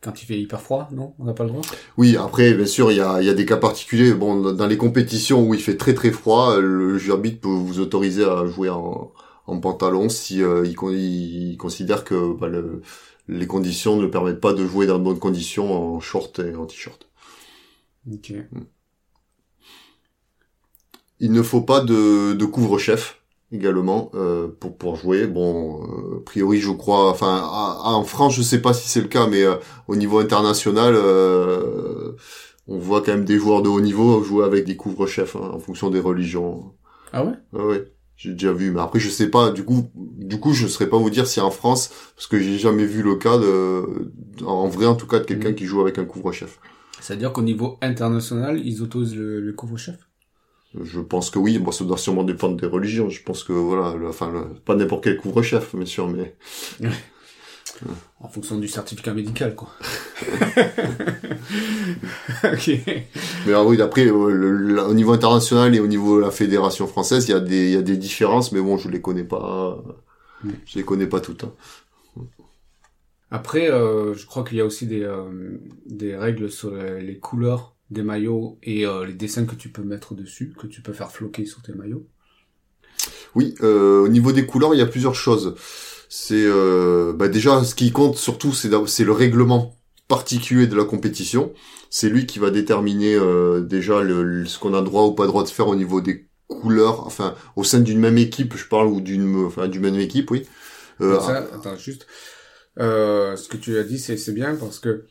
quand 0.01 0.23
il 0.23 0.27
fait 0.27 0.41
hyper 0.41 0.61
froid, 0.61 0.89
non? 0.93 1.15
On 1.19 1.25
n'a 1.25 1.35
pas 1.35 1.45
le 1.45 1.51
droit? 1.51 1.63
Oui, 1.99 2.17
après, 2.17 2.55
bien 2.55 2.67
sûr, 2.67 2.91
il 2.91 2.97
y 2.97 3.01
a, 3.01 3.21
y 3.21 3.29
a 3.29 3.35
des 3.35 3.45
cas 3.45 3.59
particuliers. 3.59 4.15
Bon, 4.15 4.53
dans 4.53 4.67
les 4.67 4.79
compétitions 4.79 5.47
où 5.47 5.55
il 5.55 5.61
fait 5.61 5.77
très 5.77 5.95
très 5.95 6.11
froid, 6.11 6.59
le 6.59 6.97
juge 6.97 7.11
arbitre 7.11 7.41
peut 7.41 7.49
vous 7.49 7.81
autoriser 7.81 8.25
à 8.25 8.47
jouer 8.47 8.71
en, 8.71 9.13
en 9.47 9.61
pantalon 9.61 10.09
si 10.09 10.43
euh, 10.43 10.65
il, 10.67 11.57
considère 11.59 12.05
que 12.05 12.35
bah, 12.35 12.49
le, 12.49 12.83
les 13.29 13.47
conditions 13.47 13.97
ne 13.97 14.07
permettent 14.07 14.41
pas 14.41 14.55
de 14.55 14.67
jouer 14.67 14.87
dans 14.87 14.99
de 14.99 15.05
bonnes 15.05 15.19
conditions 15.19 15.97
en 15.97 16.01
short 16.01 16.39
et 16.39 16.55
en 16.55 16.67
t-shirt. 16.67 17.07
Ok. 18.11 18.33
Hmm. 18.53 18.65
Il 21.19 21.33
ne 21.33 21.43
faut 21.43 21.61
pas 21.61 21.81
de, 21.81 22.33
de 22.33 22.45
couvre-chef 22.47 23.20
également 23.53 24.11
euh, 24.15 24.49
pour 24.61 24.77
pour 24.77 24.97
jouer. 24.97 25.27
Bon, 25.27 25.83
euh, 25.83 26.19
a 26.19 26.25
priori, 26.25 26.61
je 26.61 26.71
crois. 26.71 27.11
Enfin, 27.11 27.43
en 27.43 28.05
France, 28.05 28.35
je 28.35 28.43
sais 28.43 28.61
pas 28.61 28.73
si 28.73 28.89
c'est 28.89 29.01
le 29.01 29.09
cas, 29.09 29.27
mais 29.27 29.43
euh, 29.43 29.57
au 29.89 29.97
niveau 29.97 30.19
international, 30.19 30.95
euh, 30.97 32.13
on 32.69 32.79
voit 32.79 33.01
quand 33.03 33.13
même 33.13 33.25
des 33.25 33.39
joueurs 33.39 33.63
de 33.63 33.69
haut 33.69 33.81
niveau 33.81 34.23
jouer 34.23 34.45
avec 34.45 34.65
des 34.65 34.77
couvre-chefs 34.77 35.37
hein, 35.37 35.51
en 35.53 35.59
fonction 35.59 35.91
des 35.91 36.01
religions. 36.01 36.73
Ah 37.13 37.25
ouais? 37.25 37.35
Ah 37.57 37.67
ouais. 37.67 37.93
J'ai 38.17 38.33
déjà 38.33 38.53
vu, 38.53 38.71
mais 38.71 38.81
après 38.81 39.01
je 39.01 39.09
sais 39.09 39.31
pas. 39.31 39.51
Du 39.51 39.65
coup, 39.65 39.91
du 39.95 40.39
coup, 40.39 40.53
je 40.53 40.67
saurais 40.67 40.91
pas 40.91 40.99
vous 40.99 41.09
dire 41.09 41.27
si 41.27 41.41
en 41.41 41.51
France, 41.51 41.91
parce 42.15 42.27
que 42.27 42.39
j'ai 42.39 42.59
jamais 42.59 42.85
vu 42.85 43.03
le 43.03 43.17
cas 43.17 43.39
de, 43.39 44.13
en 44.45 44.69
vrai 44.69 44.85
en 44.85 44.95
tout 44.95 45.07
cas, 45.07 45.21
de 45.21 45.25
quelqu'un 45.25 45.53
mmh. 45.53 45.55
qui 45.55 45.65
joue 45.65 45.81
avec 45.81 45.97
un 45.97 46.05
couvre-chef. 46.05 46.61
C'est-à-dire 47.01 47.33
qu'au 47.33 47.41
niveau 47.41 47.79
international, 47.81 48.61
ils 48.63 48.83
autorisent 48.83 49.17
le, 49.17 49.41
le 49.41 49.53
couvre-chef? 49.55 50.10
Je 50.79 51.01
pense 51.01 51.31
que 51.31 51.39
oui. 51.39 51.59
Bon, 51.59 51.73
ça 51.73 51.85
doit 51.85 51.99
sûrement 51.99 52.25
dépendre 52.25 52.57
des 52.57 52.67
religions. 52.67 53.09
Je 53.11 53.23
pense 53.23 53.45
que 53.45 53.53
voilà, 53.53 53.95
enfin, 54.09 54.49
pas 54.65 54.75
n'importe 54.77 55.05
quel 55.05 55.17
couvre-chef, 55.17 55.75
bien 55.75 55.87
sûr, 55.87 56.09
mais. 56.09 56.37
En 58.21 58.29
fonction 58.29 58.59
du 58.59 58.69
certificat 58.69 59.15
médical, 59.15 59.55
quoi. 59.55 59.71
ok. 62.45 62.71
Mais 63.47 63.53
ah 63.55 63.65
oui, 63.65 63.81
après, 63.81 64.11
au 64.11 64.95
niveau 64.95 65.13
international 65.13 65.75
et 65.75 65.81
au 65.81 65.87
niveau 65.87 66.19
de 66.19 66.25
la 66.25 66.31
fédération 66.31 66.87
française, 66.87 67.27
il 67.29 67.31
y 67.31 67.35
a 67.35 67.41
des, 67.41 67.69
il 67.69 67.73
y 67.73 67.77
a 67.77 67.83
des 67.83 67.97
différences, 67.97 68.53
mais 68.53 68.61
bon, 68.61 68.77
je 68.77 68.91
les 68.91 69.01
connais 69.01 69.25
pas. 69.25 69.83
Je 70.67 70.79
les 70.79 70.85
connais 70.85 71.07
pas 71.07 71.21
toutes. 71.21 71.45
Hein. 71.45 71.55
Après, 73.31 73.71
euh, 73.71 74.13
je 74.15 74.27
crois 74.27 74.45
qu'il 74.45 74.59
y 74.59 74.61
a 74.61 74.65
aussi 74.65 74.87
des, 74.87 75.05
euh, 75.05 75.59
des 75.87 76.17
règles 76.17 76.51
sur 76.51 76.75
les 76.75 77.19
couleurs 77.19 77.77
des 77.91 78.03
maillots 78.03 78.59
et 78.63 78.87
euh, 78.87 79.05
les 79.05 79.13
dessins 79.13 79.45
que 79.45 79.55
tu 79.55 79.71
peux 79.71 79.83
mettre 79.83 80.15
dessus, 80.15 80.55
que 80.59 80.67
tu 80.67 80.81
peux 80.81 80.93
faire 80.93 81.11
floquer 81.11 81.45
sur 81.45 81.63
tes 81.63 81.73
maillots? 81.73 82.07
Oui, 83.35 83.55
euh, 83.63 84.01
au 84.01 84.09
niveau 84.09 84.33
des 84.33 84.47
couleurs, 84.47 84.75
il 84.75 84.79
y 84.79 84.83
a 84.83 84.87
plusieurs 84.87 85.15
choses. 85.15 85.55
C'est 86.09 86.49
bah 87.15 87.29
déjà 87.29 87.63
ce 87.63 87.75
qui 87.77 87.93
compte 87.93 88.17
surtout, 88.17 88.53
c'est 88.53 89.05
le 89.05 89.13
règlement 89.13 89.77
particulier 90.09 90.67
de 90.67 90.75
la 90.75 90.85
compétition. 90.85 91.53
C'est 91.89 92.09
lui 92.09 92.27
qui 92.27 92.41
va 92.41 92.51
déterminer 92.51 93.17
déjà 93.63 94.03
le, 94.03 94.45
ce 94.45 94.59
qu'on 94.59 94.75
a 94.75 94.83
droit 94.83 95.05
ou 95.05 95.13
pas 95.13 95.29
droit 95.29 95.45
de 95.45 95.49
faire 95.49 95.69
au 95.69 95.77
niveau 95.77 96.01
des 96.01 96.27
couleurs, 96.49 97.07
enfin 97.07 97.37
au 97.55 97.63
sein 97.63 97.79
d'une 97.79 98.01
même 98.01 98.19
équipe, 98.19 98.57
je 98.57 98.67
parle 98.67 98.89
ou 98.89 99.01
d'une, 99.01 99.47
enfin 99.47 99.69
d'une 99.69 99.83
même 99.83 100.01
équipe, 100.01 100.33
oui. 100.33 100.49
ça, 100.99 101.47
attends 101.55 101.77
juste. 101.77 102.09
ce 102.77 103.49
que 103.49 103.57
tu 103.57 103.79
as 103.79 103.85
dit, 103.85 104.01
c'est 104.01 104.35
bien 104.35 104.57
parce 104.57 104.81
que 104.81 105.07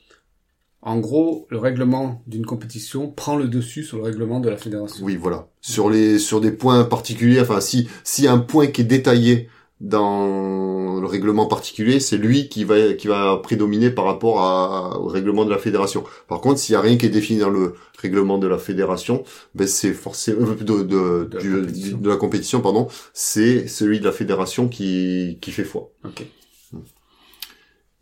en 0.81 0.99
gros, 0.99 1.45
le 1.49 1.57
règlement 1.57 2.21
d'une 2.25 2.45
compétition 2.45 3.11
prend 3.11 3.35
le 3.35 3.47
dessus 3.47 3.83
sur 3.83 3.97
le 3.97 4.03
règlement 4.03 4.39
de 4.39 4.49
la 4.49 4.57
fédération. 4.57 5.05
Oui, 5.05 5.17
voilà. 5.17 5.47
Sur 5.61 5.89
les 5.89 6.19
sur 6.19 6.39
des 6.39 6.51
points 6.51 6.85
particuliers, 6.85 7.41
enfin 7.41 7.59
si 7.59 7.89
si 8.05 8.27
un 8.27 8.37
point 8.37 8.67
qui 8.67 8.81
est 8.81 8.85
détaillé 8.85 9.49
dans 9.81 10.99
le 10.99 11.05
règlement 11.05 11.47
particulier, 11.47 11.99
c'est 11.99 12.17
lui 12.17 12.47
qui 12.47 12.63
va 12.63 12.93
qui 12.93 13.07
va 13.07 13.37
prédominer 13.37 13.89
par 13.89 14.05
rapport 14.05 14.41
à, 14.41 14.99
au 14.99 15.07
règlement 15.07 15.43
de 15.43 15.49
la 15.49 15.57
fédération. 15.57 16.05
Par 16.29 16.39
contre, 16.39 16.59
s'il 16.59 16.73
y 16.73 16.75
a 16.77 16.81
rien 16.81 16.97
qui 16.97 17.05
est 17.05 17.09
défini 17.09 17.39
dans 17.39 17.49
le 17.49 17.75
règlement 17.97 18.37
de 18.37 18.47
la 18.47 18.57
fédération, 18.57 19.23
ben 19.55 19.67
c'est 19.67 19.93
forcément 19.93 20.47
euh, 20.47 20.55
de 20.55 20.83
de, 20.83 21.25
de, 21.25 21.37
la 21.37 21.97
de, 21.97 22.09
la 22.09 22.15
compétition, 22.15 22.61
pardon, 22.61 22.87
c'est 23.13 23.67
celui 23.67 23.99
de 23.99 24.05
la 24.05 24.13
fédération 24.13 24.69
qui 24.69 25.37
qui 25.41 25.51
fait 25.51 25.65
foi. 25.65 25.91
Ok. 26.05 26.25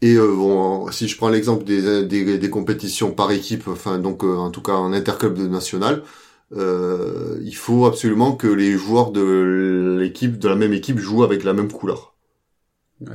Et 0.01 0.16
euh, 0.16 0.36
bon, 0.36 0.92
si 0.92 1.08
je 1.08 1.18
prends 1.18 1.30
l'exemple 1.30 1.63
des, 1.63 2.06
des, 2.06 2.38
des, 2.38 2.50
compétitions 2.50 3.12
par 3.12 3.32
équipe, 3.32 3.68
enfin 3.68 3.98
donc 3.98 4.24
euh, 4.24 4.36
en 4.36 4.51
tout 4.51 4.62
cas 4.62 4.74
en 4.74 4.94
interclub 4.94 5.36
de 5.36 5.48
national, 5.48 6.04
euh, 6.56 7.39
il 7.44 7.56
faut 7.56 7.86
absolument 7.86 8.34
que 8.34 8.48
les 8.48 8.74
joueurs 8.77 9.12
de 9.12 9.98
l'équipe, 10.00 10.38
de 10.38 10.48
la 10.48 10.56
même 10.56 10.74
équipe, 10.74 11.00
jouent 11.00 11.24
avec 11.24 11.44
la 11.44 11.54
même 11.54 11.72
couleur. 11.72 12.13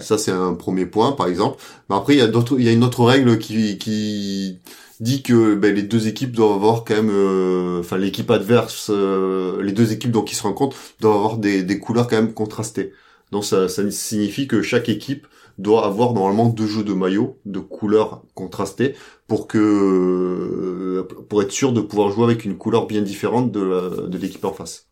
Ça 0.01 0.19
c'est 0.19 0.33
un 0.33 0.55
premier 0.55 0.87
point, 0.87 1.12
par 1.12 1.27
exemple. 1.29 1.62
Mais 1.89 1.97
après 1.97 2.15
il 2.15 2.19
y 2.19 2.23
a 2.23 2.29
d'autres, 2.29 2.57
il 2.59 2.65
y 2.65 2.69
a 2.69 2.73
une 2.73 2.85
autre 2.85 3.05
règle 3.05 3.39
qui 3.39 3.79
qui 3.79 4.61
dit 5.01 5.23
que 5.23 5.55
ben, 5.55 5.75
les 5.75 5.83
deux 5.83 6.09
équipes 6.09 6.33
doivent 6.33 6.53
avoir 6.55 6.85
quand 6.85 6.95
même, 6.95 7.11
euh, 7.11 7.81
enfin 7.81 7.97
l'équipe 7.99 8.31
adverse, 8.31 8.91
les 8.91 9.73
deux 9.73 9.93
équipes 9.93 10.12
donc 10.12 10.29
qui 10.29 10.35
se 10.37 10.43
rencontrent 10.43 10.77
doivent 11.01 11.17
avoir 11.17 11.39
des, 11.39 11.62
des 11.62 11.79
couleurs 11.79 12.09
quand 12.09 12.17
même 12.17 12.33
contrastées. 12.35 12.93
Donc 13.33 13.45
ça, 13.45 13.69
ça 13.69 13.89
signifie 13.91 14.47
que 14.47 14.62
chaque 14.62 14.89
équipe 14.89 15.27
doit 15.59 15.87
avoir 15.87 16.13
normalement 16.13 16.49
deux 16.49 16.67
jeux 16.67 16.85
de 16.85 16.93
maillots 16.93 17.39
de 17.45 17.61
couleurs 17.61 18.23
contrastées 18.35 18.95
pour 19.27 19.47
que 19.47 21.07
pour 21.29 21.43
être 21.43 21.53
sûr 21.53 21.73
de 21.73 21.81
pouvoir 21.81 22.11
jouer 22.11 22.25
avec 22.25 22.45
une 22.45 22.57
couleur 22.59 22.87
bien 22.87 23.03
différente 23.03 23.51
de, 23.53 24.07
de 24.09 24.19
l'équipe 24.19 24.45
en 24.45 24.53
face. 24.53 24.89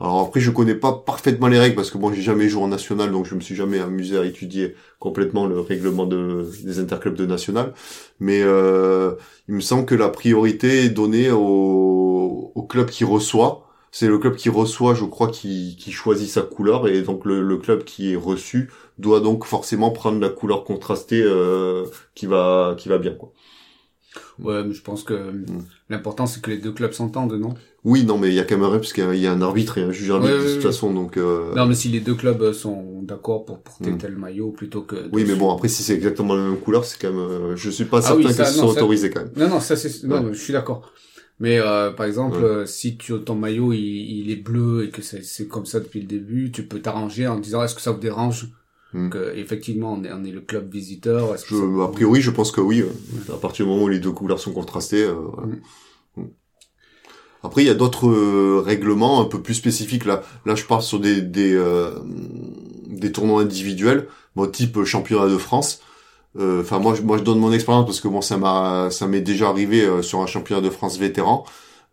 Alors 0.00 0.20
après 0.20 0.40
je 0.40 0.50
connais 0.50 0.74
pas 0.74 0.92
parfaitement 0.92 1.46
les 1.46 1.58
règles 1.58 1.76
parce 1.76 1.90
que 1.90 1.98
bon 1.98 2.12
j'ai 2.12 2.22
jamais 2.22 2.48
joué 2.48 2.62
en 2.62 2.68
national 2.68 3.12
donc 3.12 3.26
je 3.26 3.34
me 3.36 3.40
suis 3.40 3.54
jamais 3.54 3.78
amusé 3.78 4.18
à 4.18 4.24
étudier 4.24 4.74
complètement 4.98 5.46
le 5.46 5.60
règlement 5.60 6.04
de, 6.04 6.44
des 6.64 6.80
interclubs 6.80 7.14
de 7.14 7.26
national 7.26 7.72
mais 8.18 8.40
euh, 8.42 9.14
il 9.48 9.54
me 9.54 9.60
semble 9.60 9.86
que 9.86 9.94
la 9.94 10.08
priorité 10.08 10.84
est 10.84 10.88
donnée 10.88 11.30
au, 11.30 12.50
au 12.54 12.62
club 12.64 12.90
qui 12.90 13.04
reçoit 13.04 13.68
c'est 13.94 14.08
le 14.08 14.18
club 14.18 14.34
qui 14.34 14.48
reçoit, 14.48 14.92
je 14.92 15.04
crois, 15.04 15.28
qui, 15.28 15.76
qui 15.78 15.92
choisit 15.92 16.28
sa 16.28 16.42
couleur, 16.42 16.88
et 16.88 17.02
donc 17.02 17.24
le, 17.24 17.40
le, 17.42 17.56
club 17.58 17.84
qui 17.84 18.12
est 18.12 18.16
reçu 18.16 18.68
doit 18.98 19.20
donc 19.20 19.44
forcément 19.44 19.92
prendre 19.92 20.18
la 20.18 20.30
couleur 20.30 20.64
contrastée 20.64 21.22
euh, 21.22 21.86
qui 22.16 22.26
va 22.26 22.74
qui 22.76 22.88
va 22.88 22.98
bien, 22.98 23.14
quoi. 23.14 23.32
Ouais, 24.40 24.64
mais 24.64 24.74
je 24.74 24.82
pense 24.82 25.04
que 25.04 25.14
mm. 25.14 25.46
l'important 25.90 26.26
c'est 26.26 26.42
que 26.42 26.50
les 26.50 26.58
deux 26.58 26.72
clubs 26.72 26.90
s'entendent, 26.90 27.34
non? 27.34 27.54
Oui, 27.84 28.04
non, 28.04 28.18
mais 28.18 28.30
il 28.30 28.34
y 28.34 28.40
a 28.40 28.44
quand 28.44 28.58
même 28.58 28.68
un 28.68 28.78
parce 28.78 28.92
qu'il 28.92 29.14
y 29.14 29.28
a 29.28 29.32
un 29.32 29.42
arbitre 29.42 29.78
et 29.78 29.82
un 29.82 29.92
juge 29.92 30.10
arbitre 30.10 30.38
de 30.38 30.54
toute 30.54 30.62
façon, 30.62 30.92
donc. 30.92 31.16
Euh... 31.16 31.54
Non, 31.54 31.66
mais 31.66 31.76
si 31.76 31.88
les 31.88 32.00
deux 32.00 32.16
clubs 32.16 32.50
sont 32.50 33.00
d'accord 33.02 33.44
pour 33.44 33.60
porter 33.60 33.92
mm. 33.92 33.98
tel 33.98 34.16
maillot 34.16 34.50
plutôt 34.50 34.82
que. 34.82 35.08
Oui, 35.12 35.24
mais 35.24 35.36
bon, 35.36 35.54
après 35.54 35.68
si 35.68 35.84
c'est 35.84 35.94
exactement 35.94 36.34
la 36.34 36.42
même 36.42 36.58
couleur, 36.58 36.84
c'est 36.84 37.00
quand 37.00 37.12
même. 37.12 37.20
Euh, 37.20 37.54
je 37.54 37.70
suis 37.70 37.84
pas 37.84 37.98
ah 37.98 38.02
certain 38.02 38.24
que 38.24 38.32
ce 38.32 38.44
soit 38.44 38.72
autorisé 38.72 39.10
quand 39.10 39.20
même. 39.20 39.30
Non, 39.36 39.48
non, 39.48 39.60
ça 39.60 39.76
c'est. 39.76 40.02
Non, 40.02 40.32
je 40.32 40.40
suis 40.40 40.52
d'accord. 40.52 40.90
Mais 41.40 41.58
euh, 41.58 41.90
par 41.90 42.06
exemple, 42.06 42.36
euh, 42.36 42.64
si 42.64 42.96
tu 42.96 43.12
ton 43.20 43.34
maillot 43.34 43.72
il, 43.72 43.80
il, 43.80 44.30
est 44.30 44.36
bleu 44.36 44.84
et 44.84 44.90
que 44.90 45.02
c'est 45.02 45.48
comme 45.48 45.66
ça 45.66 45.80
depuis 45.80 46.00
le 46.00 46.06
début, 46.06 46.52
tu 46.52 46.64
peux 46.64 46.80
t'arranger 46.80 47.26
en 47.26 47.38
disant 47.38 47.62
est-ce 47.64 47.74
que 47.74 47.80
ça 47.80 47.90
vous 47.90 47.98
dérange 47.98 48.46
hmm. 48.92 49.08
que 49.08 49.34
effectivement 49.34 49.94
on 49.94 50.04
est, 50.04 50.12
on 50.12 50.22
est 50.22 50.30
le 50.30 50.40
club 50.40 50.72
visiteur. 50.72 51.36
Je, 51.36 51.82
a 51.82 51.88
priori, 51.88 52.20
je 52.20 52.30
pense 52.30 52.52
que 52.52 52.60
oui. 52.60 52.84
À 53.32 53.36
partir 53.36 53.66
du 53.66 53.72
moment 53.72 53.84
où 53.84 53.88
les 53.88 53.98
deux 53.98 54.12
couleurs 54.12 54.38
sont 54.38 54.52
contrastées. 54.52 55.02
Euh, 55.02 55.14
hmm. 55.14 56.22
Hmm. 56.22 56.28
Après, 57.42 57.62
il 57.62 57.66
y 57.66 57.70
a 57.70 57.74
d'autres 57.74 58.08
règlements 58.60 59.20
un 59.20 59.24
peu 59.24 59.42
plus 59.42 59.54
spécifiques. 59.54 60.04
Là, 60.04 60.22
là, 60.46 60.54
je 60.54 60.64
parle 60.64 60.82
sur 60.82 61.00
des 61.00 61.20
des, 61.20 61.60
des 62.86 63.12
tournois 63.12 63.42
individuels, 63.42 64.06
bon, 64.36 64.46
type 64.46 64.82
championnat 64.84 65.28
de 65.28 65.36
France. 65.36 65.80
Euh, 66.36 66.62
enfin 66.62 66.78
moi, 66.78 66.94
je, 66.94 67.02
moi 67.02 67.18
je 67.18 67.22
donne 67.22 67.38
mon 67.38 67.52
expérience 67.52 67.86
parce 67.86 68.00
que 68.00 68.08
bon 68.08 68.20
ça 68.20 68.36
m'a 68.36 68.90
ça 68.90 69.06
m'est 69.06 69.20
déjà 69.20 69.48
arrivé 69.48 69.82
euh, 69.82 70.02
sur 70.02 70.20
un 70.20 70.26
championnat 70.26 70.60
de 70.60 70.70
France 70.70 70.98
vétéran. 70.98 71.44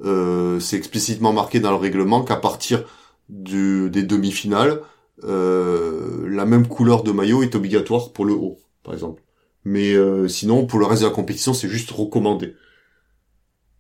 Euh, 0.03 0.59
c'est 0.59 0.77
explicitement 0.77 1.31
marqué 1.31 1.59
dans 1.59 1.69
le 1.71 1.77
règlement 1.77 2.23
qu'à 2.23 2.37
partir 2.37 2.83
du, 3.29 3.89
des 3.91 4.03
demi-finales, 4.03 4.81
la 5.23 6.45
même 6.45 6.67
couleur 6.67 7.03
de 7.03 7.11
maillot 7.11 7.43
est 7.43 7.55
obligatoire 7.55 8.11
pour 8.11 8.25
le 8.25 8.33
haut, 8.33 8.57
par 8.83 8.93
exemple. 8.93 9.21
Mais 9.63 9.93
sinon, 10.27 10.65
pour 10.65 10.79
le 10.79 10.85
reste 10.85 11.03
de 11.03 11.07
la 11.07 11.13
compétition, 11.13 11.53
c'est 11.53 11.69
juste 11.69 11.91
recommandé. 11.91 12.55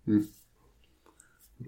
Hmm. 0.05 0.19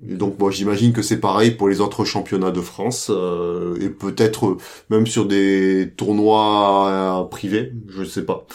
Et 0.07 0.15
donc 0.15 0.37
moi 0.39 0.51
j'imagine 0.51 0.91
que 0.93 1.01
c'est 1.01 1.19
pareil 1.19 1.51
pour 1.51 1.69
les 1.69 1.81
autres 1.81 2.05
championnats 2.05 2.51
de 2.51 2.61
France 2.61 3.09
et 3.09 3.89
peut-être 3.89 4.57
même 4.89 5.07
sur 5.07 5.25
des 5.25 5.93
tournois 5.97 7.27
privés, 7.31 7.73
je 7.89 8.03
sais 8.03 8.25
pas. 8.25 8.45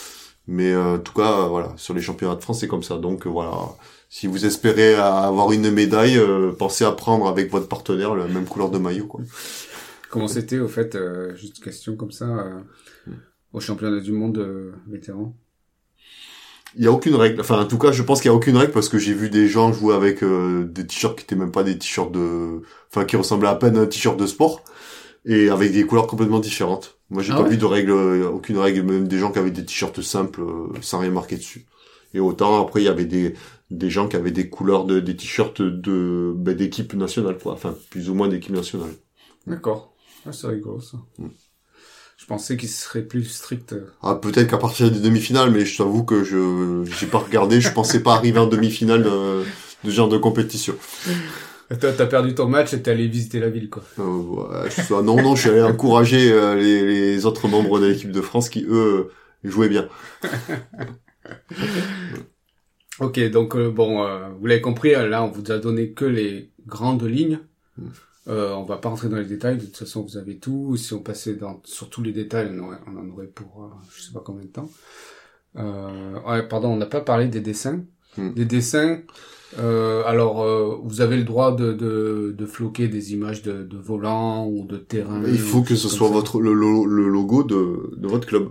Mais 0.51 0.71
euh, 0.71 0.95
en 0.95 0.99
tout 0.99 1.13
cas, 1.13 1.41
euh, 1.41 1.47
voilà, 1.47 1.73
sur 1.77 1.93
les 1.93 2.01
championnats 2.01 2.33
de 2.33 2.41
France, 2.41 2.61
c'est 2.61 2.67
comme 2.67 2.81
ça. 2.81 2.97
Donc 2.97 3.27
euh, 3.27 3.29
voilà, 3.29 3.51
si 4.09 4.25
vous 4.25 4.47
espérez 4.47 4.95
avoir 4.95 5.51
une 5.51 5.69
médaille, 5.69 6.19
pensez 6.57 6.83
à 6.85 6.91
prendre 6.91 7.27
avec 7.27 7.51
votre 7.51 7.67
partenaire 7.67 8.15
la 8.15 8.27
même 8.27 8.45
couleur 8.45 8.71
de 8.71 8.79
maillot. 8.79 9.05
Quoi. 9.05 9.21
Comment 10.09 10.27
c'était 10.27 10.57
au 10.57 10.67
fait, 10.67 10.97
juste 11.35 11.59
une 11.59 11.63
question 11.63 11.95
comme 11.95 12.11
ça, 12.11 12.25
au 13.53 13.59
championnat 13.59 13.99
du 13.99 14.11
monde 14.11 14.73
vétéran? 14.87 15.35
Il 16.75 16.83
y 16.83 16.87
a 16.87 16.91
aucune 16.91 17.15
règle. 17.15 17.41
Enfin, 17.41 17.61
en 17.61 17.67
tout 17.67 17.77
cas, 17.77 17.91
je 17.91 18.01
pense 18.01 18.19
qu'il 18.19 18.29
y 18.29 18.33
a 18.33 18.35
aucune 18.35 18.57
règle 18.57 18.71
parce 18.71 18.89
que 18.89 18.97
j'ai 18.97 19.13
vu 19.13 19.29
des 19.29 19.47
gens 19.47 19.71
jouer 19.71 19.93
avec 19.93 20.23
des 20.23 20.87
t-shirts 20.87 21.15
qui 21.15 21.25
étaient 21.25 21.35
même 21.35 21.51
pas 21.51 21.63
des 21.63 21.77
t-shirts 21.77 22.11
de, 22.11 22.63
enfin, 22.89 23.05
qui 23.05 23.17
ressemblaient 23.17 23.49
à 23.49 23.55
peine 23.55 23.77
à 23.77 23.81
un 23.81 23.85
t-shirt 23.85 24.17
de 24.17 24.25
sport 24.25 24.63
et 25.25 25.49
avec 25.49 25.71
des 25.73 25.85
couleurs 25.85 26.07
complètement 26.07 26.39
différentes. 26.39 26.98
Moi, 27.09 27.23
j'ai 27.23 27.33
ah 27.33 27.37
pas 27.37 27.47
vu 27.47 27.57
de 27.57 27.65
règle, 27.65 27.91
euh, 27.91 28.29
aucune 28.29 28.57
règle, 28.57 28.83
même 28.83 29.07
des 29.07 29.17
gens 29.17 29.31
qui 29.31 29.39
avaient 29.39 29.51
des 29.51 29.65
t-shirts 29.65 30.01
simples 30.01 30.41
euh, 30.41 30.67
sans 30.81 30.99
rien 30.99 31.09
marquer 31.09 31.37
dessus. 31.37 31.65
Et 32.13 32.19
autant 32.19 32.61
après, 32.61 32.81
il 32.81 32.85
y 32.85 32.89
avait 32.89 33.05
des 33.05 33.35
des 33.71 33.89
gens 33.91 34.07
qui 34.07 34.15
avaient 34.15 34.31
des 34.31 34.49
couleurs 34.49 34.85
de 34.85 34.99
des 34.99 35.15
t-shirts 35.15 35.61
de 35.61 36.33
ben, 36.35 36.55
d'équipe 36.55 36.93
nationale, 36.93 37.37
quoi. 37.37 37.53
Enfin, 37.53 37.75
plus 37.89 38.09
ou 38.09 38.15
moins 38.15 38.27
d'équipe 38.27 38.53
nationale. 38.53 38.91
D'accord. 39.47 39.93
Ah, 40.25 40.31
c'est 40.31 40.47
rigolo 40.47 40.81
ça. 40.81 40.97
Mm. 41.17 41.27
Je 42.17 42.25
pensais 42.25 42.57
qu'il 42.57 42.69
serait 42.69 43.03
plus 43.03 43.23
strict. 43.23 43.75
Ah, 44.01 44.15
peut-être 44.15 44.49
qu'à 44.49 44.57
partir 44.57 44.91
des 44.91 44.99
demi-finales, 44.99 45.51
mais 45.51 45.65
je 45.65 45.77
t'avoue 45.77 46.03
que 46.03 46.23
je 46.23 46.83
j'ai 46.99 47.07
pas 47.07 47.19
regardé. 47.19 47.61
je 47.61 47.71
pensais 47.71 48.03
pas 48.03 48.13
arriver 48.13 48.39
en 48.39 48.47
demi-finale 48.47 49.03
de, 49.03 49.43
de 49.83 49.89
genre 49.89 50.09
de 50.09 50.17
compétition. 50.17 50.75
Toi, 51.69 51.93
t'as 51.93 52.07
perdu 52.07 52.33
ton 52.33 52.47
match 52.47 52.73
et 52.73 52.81
t'es 52.81 52.89
allé 52.89 53.07
visiter 53.07 53.39
la 53.39 53.49
ville, 53.49 53.69
quoi. 53.69 53.83
Euh, 53.99 54.67
non, 55.03 55.21
non, 55.21 55.35
je 55.35 55.41
suis 55.41 55.49
allé 55.51 55.61
encourager 55.61 56.31
euh, 56.31 56.55
les, 56.55 56.81
les, 56.83 57.25
autres 57.27 57.47
membres 57.47 57.79
de 57.79 57.85
l'équipe 57.85 58.11
de 58.11 58.21
France 58.21 58.49
qui, 58.49 58.65
eux, 58.67 59.11
jouaient 59.43 59.69
bien. 59.69 59.87
ok, 62.99 63.19
donc 63.29 63.55
euh, 63.55 63.69
bon, 63.69 64.03
vous 64.39 64.47
l'avez 64.47 64.61
compris, 64.61 64.93
là, 64.93 65.23
on 65.23 65.29
vous 65.29 65.51
a 65.51 65.59
donné 65.59 65.91
que 65.91 66.05
les 66.05 66.49
grandes 66.65 67.03
lignes. 67.03 67.39
Mm. 67.77 67.89
on 68.25 68.63
va 68.63 68.77
pas 68.77 68.89
rentrer 68.89 69.09
dans 69.09 69.17
les 69.17 69.25
détails. 69.25 69.57
De 69.57 69.65
toute 69.65 69.77
façon, 69.77 70.01
vous 70.01 70.17
avez 70.17 70.39
tout. 70.39 70.75
Si 70.75 70.95
on 70.95 71.03
passait 71.03 71.35
dans, 71.35 71.61
sur 71.65 71.91
tous 71.91 72.01
les 72.01 72.13
détails, 72.13 72.49
on, 72.59 72.71
on 72.91 72.97
en 72.97 73.09
aurait 73.11 73.27
pour 73.27 73.71
je 73.95 74.01
sais 74.01 74.11
pas 74.11 74.23
combien 74.25 74.45
de 74.45 74.49
temps. 74.49 74.71
ouais, 75.55 76.47
pardon, 76.47 76.69
on 76.69 76.77
n'a 76.77 76.87
pas 76.87 77.01
parlé 77.01 77.27
des 77.27 77.41
dessins. 77.41 77.83
Mm. 78.17 78.33
Des 78.33 78.45
dessins. 78.45 78.99
Euh, 79.57 80.03
alors, 80.05 80.43
euh, 80.43 80.77
vous 80.83 81.01
avez 81.01 81.17
le 81.17 81.23
droit 81.23 81.55
de, 81.55 81.73
de, 81.73 82.35
de 82.37 82.45
floquer 82.45 82.87
des 82.87 83.13
images 83.13 83.41
de, 83.41 83.63
de 83.63 83.77
volants 83.77 84.47
ou 84.47 84.65
de 84.65 84.77
terrain. 84.77 85.21
Il 85.25 85.39
faut 85.39 85.61
que 85.61 85.75
ce 85.75 85.89
soit 85.89 86.09
votre 86.09 86.39
le, 86.39 86.53
le, 86.53 87.09
logo 87.09 87.43
de, 87.43 87.95
de 87.97 88.07
votre 88.07 88.27
club. 88.27 88.49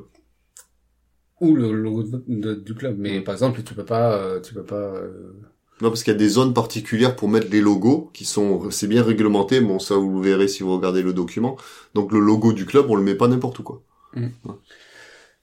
Ou 1.40 1.54
le 1.54 1.72
logo 1.72 2.02
du 2.26 2.74
club. 2.74 2.96
Mais 2.98 3.20
par 3.20 3.34
exemple, 3.34 3.62
tu 3.62 3.74
peux 3.74 3.84
pas, 3.84 4.14
euh, 4.14 4.40
tu 4.40 4.54
peux 4.54 4.64
pas. 4.64 4.74
Euh, 4.74 5.32
non, 5.80 5.90
parce 5.90 6.02
qu'il 6.02 6.12
y 6.12 6.16
a 6.16 6.18
des 6.18 6.28
zones 6.28 6.52
particulières 6.52 7.14
pour 7.14 7.28
mettre 7.28 7.48
les 7.52 7.60
logos 7.60 8.10
qui 8.12 8.24
sont, 8.24 8.68
c'est 8.72 8.88
bien 8.88 9.04
réglementé. 9.04 9.60
Bon, 9.60 9.78
ça 9.78 9.94
vous 9.94 10.20
le 10.20 10.28
verrez 10.28 10.48
si 10.48 10.64
vous 10.64 10.74
regardez 10.74 11.02
le 11.02 11.12
document. 11.12 11.56
Donc 11.94 12.10
le 12.10 12.18
logo 12.18 12.52
du 12.52 12.66
club, 12.66 12.86
on 12.88 12.96
le 12.96 13.02
met 13.04 13.14
pas 13.14 13.28
n'importe 13.28 13.60
où 13.60 13.62
quoi. 13.62 13.82
Mmh. 14.16 14.26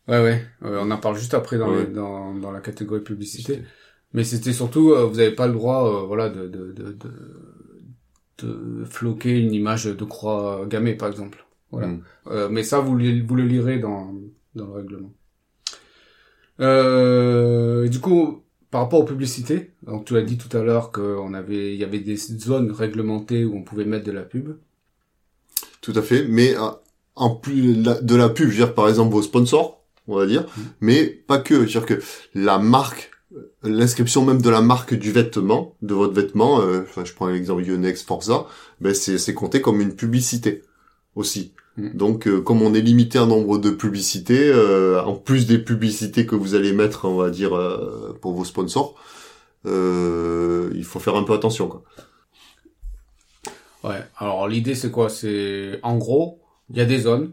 Ouais. 0.09 0.21
ouais, 0.21 0.41
on 0.61 0.91
en 0.91 0.97
parle 0.97 1.17
juste 1.17 1.33
après 1.33 1.57
dans, 1.57 1.71
dans, 1.85 2.33
dans 2.33 2.51
la 2.51 2.59
catégorie 2.59 3.01
publicité. 3.01 3.61
Mais 4.15 4.23
c'était 4.23 4.53
surtout, 4.53 4.93
euh, 4.93 5.03
vous 5.03 5.17
n'avez 5.17 5.35
pas 5.35 5.45
le 5.45 5.51
droit, 5.53 5.85
euh, 5.85 6.05
voilà, 6.07 6.29
de, 6.29 6.47
de, 6.47 6.71
de, 6.71 6.97
de, 8.37 8.47
de, 8.47 8.85
floquer 8.85 9.37
une 9.37 9.53
image 9.53 9.85
de 9.85 10.03
croix 10.05 10.65
gammée, 10.69 10.95
par 10.95 11.09
exemple. 11.09 11.45
Voilà. 11.69 11.87
Mm. 11.87 12.01
Euh, 12.27 12.47
mais 12.49 12.63
ça, 12.63 12.79
vous, 12.79 12.93
vous 12.93 13.35
le 13.35 13.43
lirez 13.43 13.79
dans, 13.79 14.13
dans 14.55 14.67
le 14.67 14.71
règlement. 14.71 15.11
Euh, 16.61 17.89
du 17.89 17.99
coup, 17.99 18.43
par 18.71 18.83
rapport 18.83 19.01
aux 19.01 19.05
publicités, 19.05 19.71
donc 19.83 20.05
tu 20.05 20.15
as 20.15 20.21
dit 20.21 20.37
tout 20.37 20.55
à 20.55 20.63
l'heure 20.63 20.93
qu'on 20.93 21.33
avait, 21.33 21.73
il 21.73 21.79
y 21.79 21.83
avait 21.83 21.99
des 21.99 22.15
zones 22.15 22.71
réglementées 22.71 23.43
où 23.43 23.57
on 23.57 23.63
pouvait 23.63 23.83
mettre 23.83 24.05
de 24.05 24.13
la 24.13 24.23
pub. 24.23 24.55
Tout 25.81 25.93
à 25.93 26.01
fait, 26.01 26.25
mais 26.25 26.55
euh, 26.55 26.69
en 27.15 27.35
plus 27.35 27.75
de 27.83 28.15
la 28.15 28.29
pub, 28.29 28.45
je 28.45 28.51
veux 28.51 28.65
dire 28.65 28.73
par 28.73 28.87
exemple 28.87 29.11
vos 29.11 29.21
sponsors, 29.21 29.83
on 30.07 30.15
va 30.15 30.25
dire, 30.25 30.43
mm. 30.43 30.61
mais 30.79 31.05
pas 31.05 31.39
que, 31.39 31.55
je 31.55 31.59
veux 31.59 31.65
dire 31.65 31.85
que 31.85 32.01
la 32.33 32.59
marque 32.59 33.11
l'inscription 33.63 34.23
même 34.23 34.41
de 34.41 34.49
la 34.49 34.61
marque 34.61 34.93
du 34.93 35.11
vêtement, 35.11 35.75
de 35.81 35.93
votre 35.93 36.13
vêtement, 36.13 36.61
euh, 36.61 36.81
enfin 36.83 37.03
je 37.05 37.13
prends 37.13 37.27
l'exemple 37.27 37.63
Yonex 37.63 38.03
Forza, 38.03 38.45
ben 38.81 38.93
c'est 38.93 39.33
compté 39.33 39.61
comme 39.61 39.81
une 39.81 39.95
publicité 39.95 40.63
aussi. 41.15 41.53
Mm. 41.77 41.89
Donc 41.95 42.27
euh, 42.27 42.41
comme 42.41 42.61
on 42.61 42.73
est 42.73 42.81
limité 42.81 43.19
en 43.19 43.27
nombre 43.27 43.57
de 43.57 43.69
publicités, 43.69 44.49
euh, 44.49 45.01
en 45.03 45.15
plus 45.15 45.47
des 45.47 45.59
publicités 45.59 46.25
que 46.25 46.35
vous 46.35 46.55
allez 46.55 46.73
mettre, 46.73 47.05
on 47.05 47.15
va 47.15 47.29
dire 47.29 47.51
pour 48.21 48.33
vos 48.33 48.45
sponsors, 48.45 48.95
il 49.65 50.83
faut 50.83 50.99
faire 50.99 51.15
un 51.15 51.23
peu 51.23 51.33
attention 51.33 51.67
quoi. 51.67 51.83
Ouais. 53.83 54.03
Alors 54.17 54.47
l'idée 54.47 54.75
c'est 54.75 54.91
quoi? 54.91 55.09
C'est 55.09 55.79
en 55.83 55.97
gros, 55.97 56.39
il 56.69 56.77
y 56.77 56.81
a 56.81 56.85
des 56.85 56.99
zones 56.99 57.31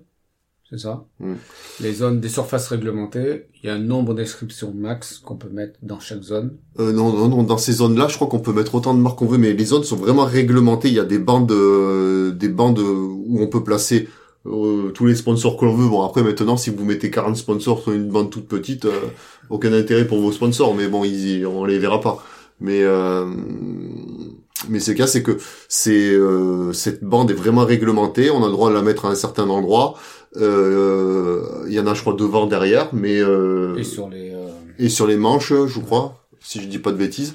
c'est 0.72 0.78
ça 0.78 1.04
mm. 1.20 1.34
Les 1.80 1.92
zones 1.92 2.20
des 2.20 2.30
surfaces 2.30 2.68
réglementées, 2.68 3.46
il 3.62 3.66
y 3.66 3.70
a 3.70 3.74
un 3.74 3.78
nombre 3.78 4.14
d'inscriptions 4.14 4.72
max 4.74 5.18
qu'on 5.18 5.36
peut 5.36 5.50
mettre 5.50 5.78
dans 5.82 6.00
chaque 6.00 6.22
zone. 6.22 6.56
Euh, 6.80 6.92
non, 6.92 7.12
non, 7.12 7.28
non, 7.28 7.42
dans 7.42 7.58
ces 7.58 7.72
zones-là, 7.72 8.08
je 8.08 8.16
crois 8.16 8.26
qu'on 8.26 8.40
peut 8.40 8.54
mettre 8.54 8.74
autant 8.74 8.94
de 8.94 9.00
marques 9.00 9.18
qu'on 9.18 9.26
veut, 9.26 9.38
mais 9.38 9.52
les 9.52 9.64
zones 9.66 9.84
sont 9.84 9.96
vraiment 9.96 10.24
réglementées. 10.24 10.88
Il 10.88 10.94
y 10.94 11.00
a 11.00 11.04
des 11.04 11.18
bandes, 11.18 11.52
euh, 11.52 12.32
des 12.32 12.48
bandes 12.48 12.78
où 12.78 13.36
on 13.38 13.46
peut 13.48 13.62
placer 13.62 14.08
euh, 14.46 14.90
tous 14.92 15.06
les 15.06 15.14
sponsors 15.14 15.58
que 15.58 15.66
l'on 15.66 15.74
veut. 15.74 15.88
Bon, 15.88 16.02
après, 16.02 16.22
maintenant, 16.22 16.56
si 16.56 16.70
vous 16.70 16.84
mettez 16.86 17.10
40 17.10 17.36
sponsors 17.36 17.82
sur 17.82 17.92
une 17.92 18.08
bande 18.08 18.30
toute 18.30 18.48
petite, 18.48 18.86
euh, 18.86 19.00
aucun 19.50 19.72
intérêt 19.74 20.06
pour 20.06 20.20
vos 20.20 20.32
sponsors, 20.32 20.74
mais 20.74 20.88
bon, 20.88 21.04
ils, 21.04 21.46
on 21.46 21.66
les 21.66 21.78
verra 21.78 22.00
pas. 22.00 22.24
Mais 22.60 22.82
mais 24.68 24.78
ce 24.78 24.92
cas, 24.92 25.08
c'est 25.08 25.24
que 25.24 25.38
c'est 25.68 26.16
cette 26.72 27.02
bande 27.02 27.32
est 27.32 27.34
vraiment 27.34 27.64
réglementée. 27.64 28.30
On 28.30 28.44
a 28.44 28.46
le 28.46 28.52
droit 28.52 28.70
de 28.70 28.74
la 28.74 28.82
mettre 28.82 29.06
à 29.06 29.08
un 29.08 29.16
certain 29.16 29.48
endroit. 29.48 29.94
Euh, 30.36 31.64
il 31.66 31.74
y 31.74 31.80
en 31.80 31.86
a, 31.86 31.94
je 31.94 32.00
crois, 32.00 32.14
devant, 32.14 32.46
derrière, 32.46 32.88
mais 32.92 33.20
euh, 33.20 33.76
et 33.76 33.84
sur 33.84 34.08
les 34.08 34.30
euh, 34.30 34.48
et 34.78 34.88
sur 34.88 35.06
les 35.06 35.16
manches, 35.16 35.52
je 35.52 35.80
crois, 35.80 36.24
si 36.40 36.60
je 36.60 36.68
dis 36.68 36.78
pas 36.78 36.92
de 36.92 36.96
bêtises. 36.96 37.34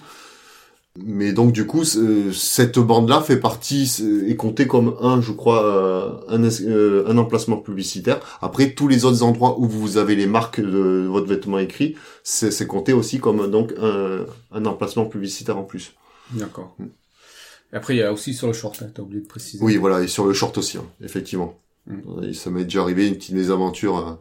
Mais 1.05 1.31
donc 1.31 1.51
du 1.51 1.67
coup, 1.67 1.83
cette 1.83 2.79
bande-là 2.79 3.21
fait 3.21 3.37
partie 3.37 3.83
est 4.27 4.35
comptée 4.35 4.65
comme 4.65 4.95
un, 4.99 5.21
je 5.21 5.31
crois, 5.31 6.25
un, 6.27 6.43
un 6.43 7.17
emplacement 7.19 7.57
publicitaire. 7.57 8.19
Après, 8.41 8.71
tous 8.71 8.87
les 8.87 9.05
autres 9.05 9.21
endroits 9.21 9.59
où 9.59 9.67
vous 9.67 9.97
avez 9.97 10.15
les 10.15 10.25
marques 10.25 10.59
de 10.59 11.05
votre 11.07 11.27
vêtement 11.27 11.59
écrit, 11.59 11.95
c'est 12.23 12.65
compté 12.65 12.93
aussi 12.93 13.19
comme 13.19 13.51
donc 13.51 13.75
un, 13.79 14.25
un 14.51 14.65
emplacement 14.65 15.05
publicitaire 15.05 15.59
en 15.59 15.63
plus. 15.63 15.93
D'accord. 16.31 16.75
Après, 17.71 17.93
il 17.95 17.99
y 17.99 18.03
a 18.03 18.11
aussi 18.11 18.33
sur 18.33 18.47
le 18.47 18.53
short, 18.53 18.81
hein, 18.81 18.89
t'as 18.91 19.03
oublié 19.03 19.21
de 19.21 19.27
préciser. 19.27 19.63
Oui, 19.63 19.77
voilà, 19.77 20.01
et 20.01 20.07
sur 20.07 20.25
le 20.25 20.33
short 20.33 20.57
aussi, 20.57 20.79
hein, 20.79 20.85
effectivement. 21.03 21.53
Mm. 21.87 22.33
Ça 22.33 22.49
m'est 22.49 22.65
déjà 22.65 22.81
arrivé 22.81 23.07
une 23.07 23.15
petite 23.15 23.35
mésaventure 23.35 23.97
euh, 23.97 24.13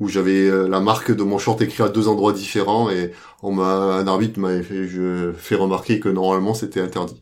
où 0.00 0.08
j'avais 0.08 0.48
euh, 0.48 0.68
la 0.68 0.80
marque 0.80 1.12
de 1.12 1.22
mon 1.22 1.38
short 1.38 1.60
écrit 1.62 1.82
à 1.82 1.88
deux 1.88 2.08
endroits 2.08 2.32
différents 2.32 2.90
et 2.90 3.12
on 3.42 3.52
m'a 3.52 3.96
un 3.96 4.06
arbitre 4.06 4.40
m'avait 4.40 4.62
fait 4.62 5.54
remarquer 5.54 6.00
que 6.00 6.08
normalement 6.08 6.54
c'était 6.54 6.80
interdit. 6.80 7.20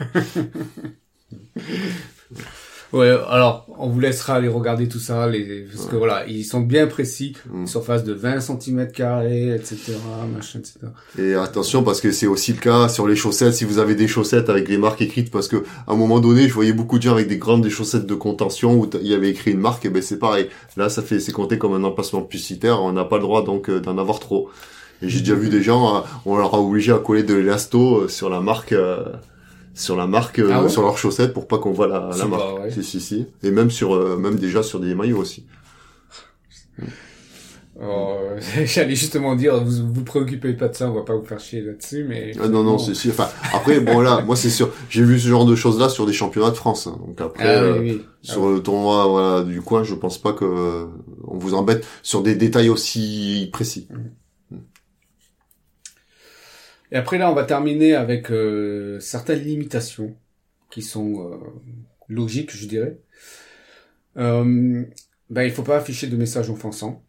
Ouais, 2.92 3.14
alors 3.28 3.66
on 3.78 3.88
vous 3.88 4.00
laissera 4.00 4.36
aller 4.36 4.48
regarder 4.48 4.88
tout 4.88 4.98
ça, 4.98 5.28
les, 5.28 5.66
parce 5.72 5.86
que 5.86 5.96
voilà, 5.96 6.26
ils 6.26 6.44
sont 6.44 6.60
bien 6.60 6.86
précis, 6.86 7.36
mm. 7.50 7.66
surface 7.66 8.02
de 8.02 8.14
20 8.14 8.40
cm 8.40 8.90
carrés, 8.90 9.54
etc., 9.54 9.92
machin, 10.34 10.60
etc. 10.60 10.78
Et 11.18 11.34
attention 11.34 11.82
parce 11.82 12.00
que 12.00 12.12
c'est 12.12 12.26
aussi 12.26 12.52
le 12.52 12.58
cas 12.58 12.88
sur 12.88 13.06
les 13.06 13.14
chaussettes, 13.14 13.54
si 13.54 13.64
vous 13.64 13.78
avez 13.78 13.94
des 13.94 14.08
chaussettes 14.08 14.48
avec 14.48 14.68
les 14.68 14.78
marques 14.78 15.02
écrites, 15.02 15.30
parce 15.30 15.48
que 15.48 15.56
à 15.86 15.92
un 15.92 15.96
moment 15.96 16.18
donné, 16.18 16.48
je 16.48 16.54
voyais 16.54 16.72
beaucoup 16.72 16.96
de 16.96 17.02
gens 17.02 17.12
avec 17.12 17.28
des 17.28 17.36
grandes 17.36 17.62
des 17.62 17.70
chaussettes 17.70 18.06
de 18.06 18.14
contention 18.14 18.80
où 18.80 18.88
il 19.00 19.06
y 19.06 19.14
avait 19.14 19.30
écrit 19.30 19.52
une 19.52 19.60
marque, 19.60 19.84
et 19.84 19.90
ben 19.90 20.00
c'est 20.00 20.18
pareil. 20.18 20.48
Là, 20.76 20.88
ça 20.88 21.02
fait, 21.02 21.20
c'est 21.20 21.32
compté 21.32 21.58
comme 21.58 21.74
un 21.74 21.84
emplacement 21.84 22.22
publicitaire, 22.22 22.82
on 22.82 22.92
n'a 22.92 23.04
pas 23.04 23.16
le 23.16 23.22
droit 23.22 23.44
donc 23.44 23.68
euh, 23.68 23.80
d'en 23.80 23.98
avoir 23.98 24.18
trop. 24.18 24.48
Et 25.02 25.08
j'ai 25.08 25.20
déjà 25.20 25.34
vu 25.34 25.50
des 25.50 25.62
gens, 25.62 25.96
euh, 25.96 26.00
on 26.24 26.36
leur 26.36 26.54
a 26.54 26.60
obligé 26.60 26.92
à 26.92 26.98
coller 26.98 27.22
de 27.22 27.34
l'élasto 27.34 27.98
euh, 27.98 28.08
sur 28.08 28.30
la 28.30 28.40
marque 28.40 28.74
sur 29.78 29.96
la 29.96 30.06
marque, 30.06 30.40
euh, 30.40 30.50
ah 30.52 30.68
sur 30.68 30.82
leurs 30.82 30.98
chaussettes 30.98 31.32
pour 31.32 31.46
pas 31.46 31.58
qu'on 31.58 31.72
voit 31.72 31.86
la, 31.86 32.10
la 32.16 32.26
marque. 32.26 32.72
Si, 32.72 32.82
si, 32.82 33.00
si. 33.00 33.26
Et 33.42 33.50
même 33.50 33.70
sur, 33.70 33.94
euh, 33.94 34.16
même 34.16 34.36
déjà 34.36 34.62
sur 34.62 34.80
des 34.80 34.94
maillots 34.94 35.18
aussi. 35.18 35.46
Oh, 37.80 38.16
J'allais 38.64 38.96
justement 38.96 39.36
dire, 39.36 39.62
vous 39.62 39.92
vous 39.92 40.02
préoccupez 40.02 40.52
pas 40.54 40.66
de 40.66 40.74
ça, 40.74 40.90
on 40.90 40.94
va 40.94 41.02
pas 41.02 41.14
vous 41.14 41.24
faire 41.24 41.38
chier 41.38 41.60
là-dessus, 41.60 42.04
mais. 42.08 42.32
Ah, 42.42 42.48
non, 42.48 42.64
non, 42.64 42.76
c'est 42.76 42.94
si. 42.94 43.08
Enfin, 43.08 43.28
après, 43.54 43.78
bon 43.78 44.00
là, 44.00 44.20
moi 44.26 44.34
c'est 44.34 44.50
sûr, 44.50 44.70
j'ai 44.90 45.04
vu 45.04 45.20
ce 45.20 45.28
genre 45.28 45.46
de 45.46 45.54
choses-là 45.54 45.88
sur 45.88 46.04
des 46.04 46.12
championnats 46.12 46.50
de 46.50 46.56
France. 46.56 46.88
Hein. 46.88 46.98
donc 47.06 47.20
après, 47.20 47.54
ah, 47.54 47.72
oui, 47.74 47.78
oui. 47.80 48.02
Ah 48.02 48.32
sur 48.32 48.50
le 48.50 48.60
tournoi 48.60 49.06
voilà, 49.06 49.44
du 49.44 49.62
coin, 49.62 49.84
je 49.84 49.94
pense 49.94 50.18
pas 50.18 50.32
que 50.32 50.88
on 51.24 51.38
vous 51.38 51.54
embête 51.54 51.86
sur 52.02 52.22
des 52.22 52.34
détails 52.34 52.68
aussi 52.68 53.48
précis. 53.52 53.86
Mm. 53.90 53.96
Et 56.90 56.96
après 56.96 57.18
là, 57.18 57.30
on 57.30 57.34
va 57.34 57.44
terminer 57.44 57.94
avec 57.94 58.30
euh, 58.30 58.98
certaines 59.00 59.42
limitations 59.42 60.16
qui 60.70 60.82
sont 60.82 61.30
euh, 61.30 61.36
logiques, 62.08 62.54
je 62.54 62.66
dirais. 62.66 62.98
Euh, 64.16 64.84
ben, 65.30 65.42
il 65.42 65.50
faut 65.50 65.62
pas 65.62 65.76
afficher 65.76 66.06
de 66.06 66.16
messages 66.16 66.50
offensants, 66.50 67.02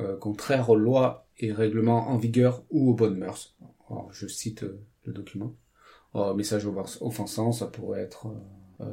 euh, 0.00 0.16
contraires 0.16 0.70
aux 0.70 0.76
lois 0.76 1.26
et 1.38 1.52
règlements 1.52 2.08
en 2.08 2.16
vigueur 2.16 2.62
ou 2.70 2.90
aux 2.90 2.94
bonnes 2.94 3.18
mœurs. 3.18 3.54
Alors, 3.90 4.10
je 4.12 4.26
cite 4.26 4.64
euh, 4.64 4.80
le 5.04 5.12
document. 5.12 5.54
Oh, 6.14 6.32
message 6.34 6.66
offensant, 7.00 7.50
ça 7.50 7.66
pourrait 7.66 8.02
être, 8.02 8.28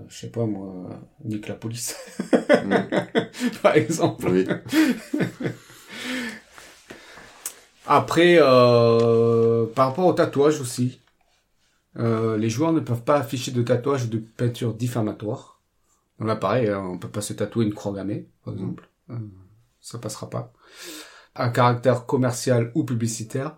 je 0.07 0.17
sais 0.17 0.31
pas 0.31 0.47
moi, 0.47 0.89
nique 1.23 1.47
la 1.47 1.53
police, 1.53 1.95
mm. 2.33 2.73
par 3.61 3.75
exemple. 3.75 4.27
Oui. 4.27 4.47
Après, 7.87 8.37
euh, 8.39 9.65
par 9.65 9.87
rapport 9.87 10.05
au 10.05 10.13
tatouage 10.13 10.61
aussi, 10.61 10.99
euh, 11.97 12.37
les 12.37 12.49
joueurs 12.49 12.73
ne 12.73 12.79
peuvent 12.79 13.03
pas 13.03 13.17
afficher 13.17 13.51
de 13.51 13.61
tatouage 13.61 14.05
ou 14.05 14.07
de 14.07 14.17
peinture 14.17 14.73
diffamatoire. 14.73 15.59
Donc 16.19 16.27
là, 16.27 16.35
pareil, 16.35 16.69
hein, 16.69 16.83
on 16.85 16.97
peut 16.97 17.09
pas 17.09 17.21
se 17.21 17.33
tatouer 17.33 17.65
une 17.65 17.73
croix 17.73 17.93
gammée, 17.93 18.27
par 18.45 18.53
exemple. 18.53 18.87
Euh, 19.09 19.15
ça 19.81 19.97
passera 19.97 20.29
pas. 20.29 20.53
Un 21.35 21.49
caractère 21.49 22.05
commercial 22.05 22.71
ou 22.75 22.83
publicitaire, 22.83 23.57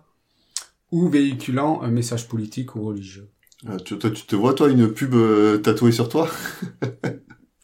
ou 0.90 1.08
véhiculant 1.08 1.82
un 1.82 1.88
message 1.88 2.26
politique 2.26 2.74
ou 2.76 2.82
religieux. 2.84 3.28
Ah, 3.66 3.76
tu, 3.76 3.98
tu 3.98 4.10
te 4.10 4.36
vois, 4.36 4.54
toi, 4.54 4.68
une 4.68 4.92
pub 4.92 5.14
tatouée 5.62 5.92
sur 5.92 6.08
toi? 6.08 6.28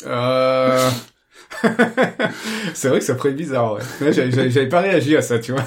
Euh... 0.07 0.91
c'est 2.75 2.89
vrai 2.89 2.99
que 3.01 3.05
ça 3.05 3.17
ferait 3.17 3.33
bizarre, 3.33 3.75
ouais. 3.75 3.83
J'avais 4.13 4.69
pas 4.69 4.81
réagi 4.81 5.17
à 5.17 5.23
ça, 5.23 5.39
tu 5.39 5.53
vois. 5.53 5.65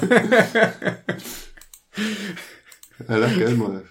Alors, 3.08 3.30
quand 3.30 3.38
même, 3.38 3.62
ouais. 3.62 3.82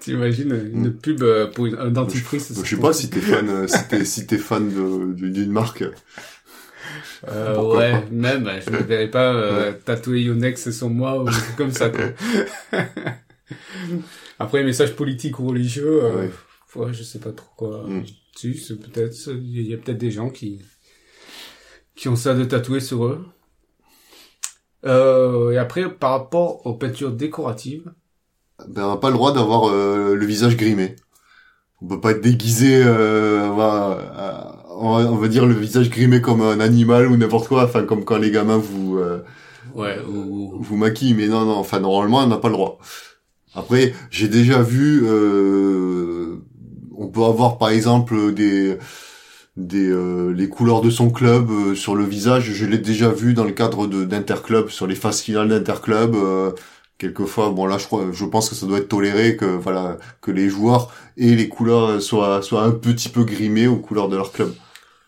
T'imagines 0.00 0.70
une 0.72 0.88
hmm. 0.88 0.98
pub 0.98 1.22
euh, 1.22 1.48
pour 1.48 1.66
un 1.66 1.90
dentifrice 1.90 2.52
Je, 2.64 2.68
sais 2.68 2.76
pas 2.76 2.92
si 2.92 3.10
t'es 3.10 3.20
fan, 3.20 3.48
euh, 3.48 3.66
si 3.66 3.88
t'es 3.88 4.04
si 4.04 4.26
t'es 4.26 4.38
fan 4.38 5.14
d'une 5.14 5.50
marque. 5.50 5.84
Euh, 7.28 7.60
ouais, 7.62 8.04
même, 8.10 8.48
je 8.64 8.70
ne 8.70 8.76
verrais 8.78 9.10
pas 9.10 9.34
euh, 9.34 9.72
tatouer 9.72 10.22
Yonex 10.22 10.70
sur 10.70 10.90
moi 10.90 11.22
ou 11.22 11.28
comme 11.56 11.72
ça. 11.72 11.90
Quoi. 11.90 12.12
Après, 14.38 14.62
message 14.64 14.94
politique 14.96 15.38
ou 15.38 15.48
religieux, 15.48 16.04
euh, 16.04 16.28
ouais. 16.76 16.92
je 16.92 17.02
sais 17.02 17.18
pas 17.18 17.32
trop 17.32 17.50
quoi. 17.56 17.84
Mm. 17.86 18.04
Tu, 18.36 18.52
peut-être, 18.52 19.30
il 19.30 19.62
y 19.62 19.74
a 19.74 19.78
peut-être 19.78 19.98
des 19.98 20.10
gens 20.10 20.28
qui 20.28 20.60
qui 21.96 22.08
ont 22.08 22.16
ça 22.16 22.34
de 22.34 22.44
tatouer 22.44 22.80
sur 22.80 23.06
eux. 23.06 23.26
Euh, 24.84 25.50
et 25.50 25.58
après, 25.58 25.90
par 25.90 26.10
rapport 26.12 26.64
aux 26.66 26.74
peintures 26.74 27.12
décoratives. 27.12 27.90
Ben, 28.68 28.84
on 28.84 28.90
n'a 28.90 28.96
pas 28.98 29.08
le 29.08 29.16
droit 29.16 29.32
d'avoir 29.32 29.68
euh, 29.68 30.14
le 30.14 30.26
visage 30.26 30.56
grimé. 30.56 30.96
On 31.82 31.86
peut 31.86 32.00
pas 32.00 32.12
être 32.12 32.22
déguisé, 32.22 32.82
euh, 32.82 33.50
on, 33.50 33.56
va, 33.56 34.64
on, 34.70 35.16
va, 35.16 35.28
dire 35.28 35.44
le 35.44 35.54
visage 35.54 35.90
grimé 35.90 36.22
comme 36.22 36.40
un 36.40 36.58
animal 36.60 37.06
ou 37.06 37.16
n'importe 37.18 37.48
quoi, 37.48 37.64
enfin 37.64 37.84
comme 37.84 38.04
quand 38.04 38.16
les 38.16 38.30
gamins 38.30 38.56
vous 38.56 38.96
euh, 38.96 39.22
ouais, 39.74 39.98
ou... 40.08 40.56
vous 40.58 40.76
maquillent, 40.76 41.12
mais 41.12 41.28
non, 41.28 41.44
non, 41.44 41.56
enfin 41.56 41.80
normalement 41.80 42.20
on 42.20 42.28
n'a 42.28 42.38
pas 42.38 42.48
le 42.48 42.54
droit. 42.54 42.78
Après, 43.54 43.94
j'ai 44.10 44.28
déjà 44.28 44.62
vu, 44.62 45.02
euh, 45.04 46.36
on 46.96 47.08
peut 47.08 47.24
avoir 47.24 47.58
par 47.58 47.68
exemple 47.68 48.32
des 48.32 48.78
des 49.56 49.88
euh, 49.88 50.32
les 50.32 50.48
couleurs 50.48 50.80
de 50.80 50.90
son 50.90 51.10
club 51.10 51.50
euh, 51.50 51.74
sur 51.74 51.94
le 51.94 52.04
visage. 52.04 52.52
Je 52.52 52.66
l'ai 52.66 52.78
déjà 52.78 53.10
vu 53.10 53.34
dans 53.34 53.44
le 53.44 53.52
cadre 53.52 53.86
de 53.86 54.04
d'interclub 54.04 54.68
sur 54.68 54.86
les 54.86 54.94
phases 54.94 55.20
finales 55.20 55.48
d'interclub. 55.48 56.14
Euh, 56.14 56.52
quelquefois, 56.98 57.50
bon 57.50 57.66
là, 57.66 57.78
je 57.78 57.86
crois, 57.86 58.06
je 58.12 58.24
pense 58.24 58.48
que 58.48 58.54
ça 58.54 58.66
doit 58.66 58.78
être 58.78 58.88
toléré 58.88 59.36
que 59.36 59.44
voilà 59.44 59.98
que 60.20 60.30
les 60.30 60.48
joueurs 60.48 60.92
et 61.16 61.34
les 61.34 61.48
couleurs 61.48 62.00
soient 62.02 62.42
soient 62.42 62.64
un 62.64 62.72
petit 62.72 63.08
peu 63.08 63.24
grimés 63.24 63.66
aux 63.66 63.76
couleurs 63.78 64.08
de 64.08 64.16
leur 64.16 64.32
club. 64.32 64.54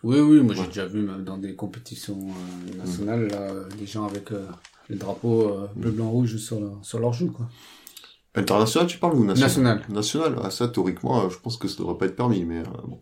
Oui, 0.05 0.21
oui, 0.21 0.41
moi 0.41 0.55
j'ai 0.55 0.67
déjà 0.67 0.87
vu 0.87 1.01
même 1.01 1.25
dans 1.25 1.39
des 1.39 1.55
compétitions 1.57 2.19
euh, 2.21 2.77
nationales, 2.79 3.29
là, 3.29 3.51
des 3.77 3.87
gens 3.87 4.05
avec 4.05 4.31
euh, 4.31 4.47
les 4.89 4.97
drapeaux 4.97 5.49
euh, 5.49 5.67
bleu, 5.75 5.91
blanc, 5.91 6.09
rouge 6.09 6.37
sur, 6.37 6.59
sur 6.83 7.01
leur 7.01 7.13
joue, 7.13 7.33
quoi. 7.33 7.49
International, 8.37 8.87
tu 8.87 8.99
parles 8.99 9.17
ou 9.17 9.25
national? 9.25 9.49
National. 9.49 9.83
National. 9.89 10.41
Ah, 10.45 10.51
ça, 10.51 10.69
théoriquement, 10.69 11.29
je 11.29 11.37
pense 11.39 11.57
que 11.57 11.67
ça 11.67 11.79
devrait 11.79 11.99
pas 11.99 12.07
être 12.07 12.15
permis, 12.15 12.45
mais 12.45 12.63
bon. 12.87 13.01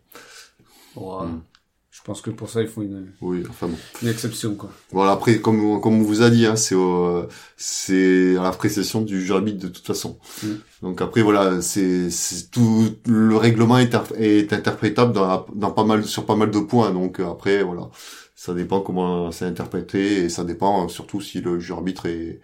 Ouais. 0.97 1.27
Hmm. 1.27 1.41
Je 1.97 2.03
pense 2.03 2.21
que 2.21 2.29
pour 2.31 2.51
ça, 2.51 2.61
il 2.61 2.69
faut 2.69 2.83
une, 2.83 3.11
oui, 3.23 3.43
enfin 3.49 3.69
bon. 3.69 3.79
une 4.03 4.09
exception, 4.09 4.55
quoi. 4.55 4.71
Voilà, 4.93 5.13
après, 5.13 5.41
comme, 5.41 5.81
comme 5.81 5.95
on 5.95 6.03
vous 6.03 6.21
a 6.21 6.29
dit, 6.29 6.45
hein, 6.45 6.55
c'est 6.55 6.77
c'est 7.57 8.37
à 8.37 8.43
l'appréciation 8.43 9.01
du 9.01 9.25
jury 9.25 9.55
de 9.55 9.69
toute 9.69 9.87
façon. 9.87 10.19
Mm. 10.43 10.49
Donc 10.83 11.01
après, 11.01 11.23
voilà, 11.23 11.63
c'est 11.63 12.11
tout 12.53 12.91
le 13.07 13.37
règlement 13.37 13.79
est, 13.79 13.97
est 14.19 14.53
interprétable 14.53 15.15
dans, 15.15 15.47
dans 15.55 15.71
pas 15.71 15.85
mal 15.85 16.05
sur 16.05 16.27
pas 16.27 16.37
mal 16.37 16.51
de 16.51 16.59
points. 16.59 16.93
Donc 16.93 17.19
euh, 17.19 17.31
après, 17.31 17.63
voilà, 17.63 17.89
ça 18.35 18.53
dépend 18.53 18.83
comment 18.83 19.33
c'est 19.33 19.47
interprété 19.47 20.25
et 20.25 20.29
ça 20.29 20.45
dépend 20.45 20.85
euh, 20.85 20.89
surtout 20.89 21.23
si 21.23 21.41
le 21.41 21.59
jury 21.59 21.79
arbitre 21.79 22.05
est, 22.07 22.41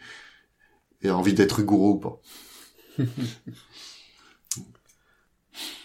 est 1.02 1.10
envie 1.10 1.34
d'être 1.34 1.56
rigoureux 1.56 1.90
ou 1.90 1.98
pas. 1.98 2.20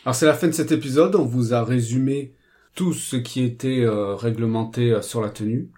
Alors 0.06 0.16
c'est 0.16 0.26
la 0.26 0.36
fin 0.36 0.48
de 0.48 0.54
cet 0.54 0.72
épisode. 0.72 1.16
On 1.16 1.26
vous 1.26 1.54
a 1.54 1.66
résumé 1.66 2.37
tout 2.78 2.94
ce 2.94 3.16
qui 3.16 3.42
était 3.42 3.82
euh, 3.82 4.16
réglementé 4.16 4.92
euh, 4.92 5.02
sur 5.02 5.20
la 5.20 5.32
tenue. 5.32 5.72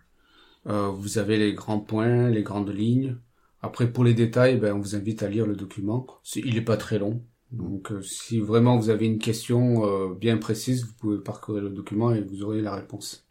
Euh, 0.67 0.89
vous 0.89 1.17
avez 1.17 1.38
les 1.38 1.53
grands 1.53 1.79
points, 1.79 2.29
les 2.29 2.43
grandes 2.43 2.75
lignes. 2.75 3.15
Après, 3.62 3.89
pour 3.89 4.03
les 4.03 4.13
détails, 4.13 4.57
ben, 4.57 4.75
on 4.75 4.79
vous 4.79 4.95
invite 4.97 5.23
à 5.23 5.29
lire 5.29 5.47
le 5.47 5.55
document. 5.55 6.05
Il 6.35 6.55
n'est 6.55 6.62
pas 6.62 6.75
très 6.75 6.99
long. 6.99 7.23
Donc, 7.51 7.91
si 8.03 8.39
vraiment 8.39 8.77
vous 8.77 8.89
avez 8.89 9.05
une 9.05 9.17
question 9.17 10.13
bien 10.13 10.38
précise, 10.38 10.85
vous 10.85 10.93
pouvez 10.93 11.17
parcourir 11.17 11.63
le 11.63 11.69
document 11.71 12.12
et 12.13 12.21
vous 12.21 12.43
aurez 12.43 12.62
la 12.62 12.75
réponse. 12.75 13.25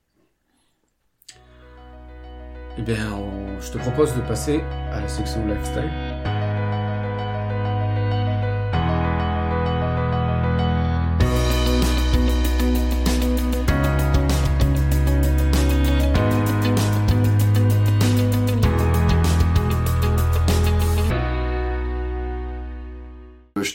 Eh 2.77 2.83
bien, 2.83 3.17
je 3.61 3.71
te 3.71 3.79
propose 3.79 4.15
de 4.17 4.21
passer 4.23 4.61
à 4.91 5.01
la 5.01 5.09
section 5.09 5.47
lifestyle. 5.47 6.08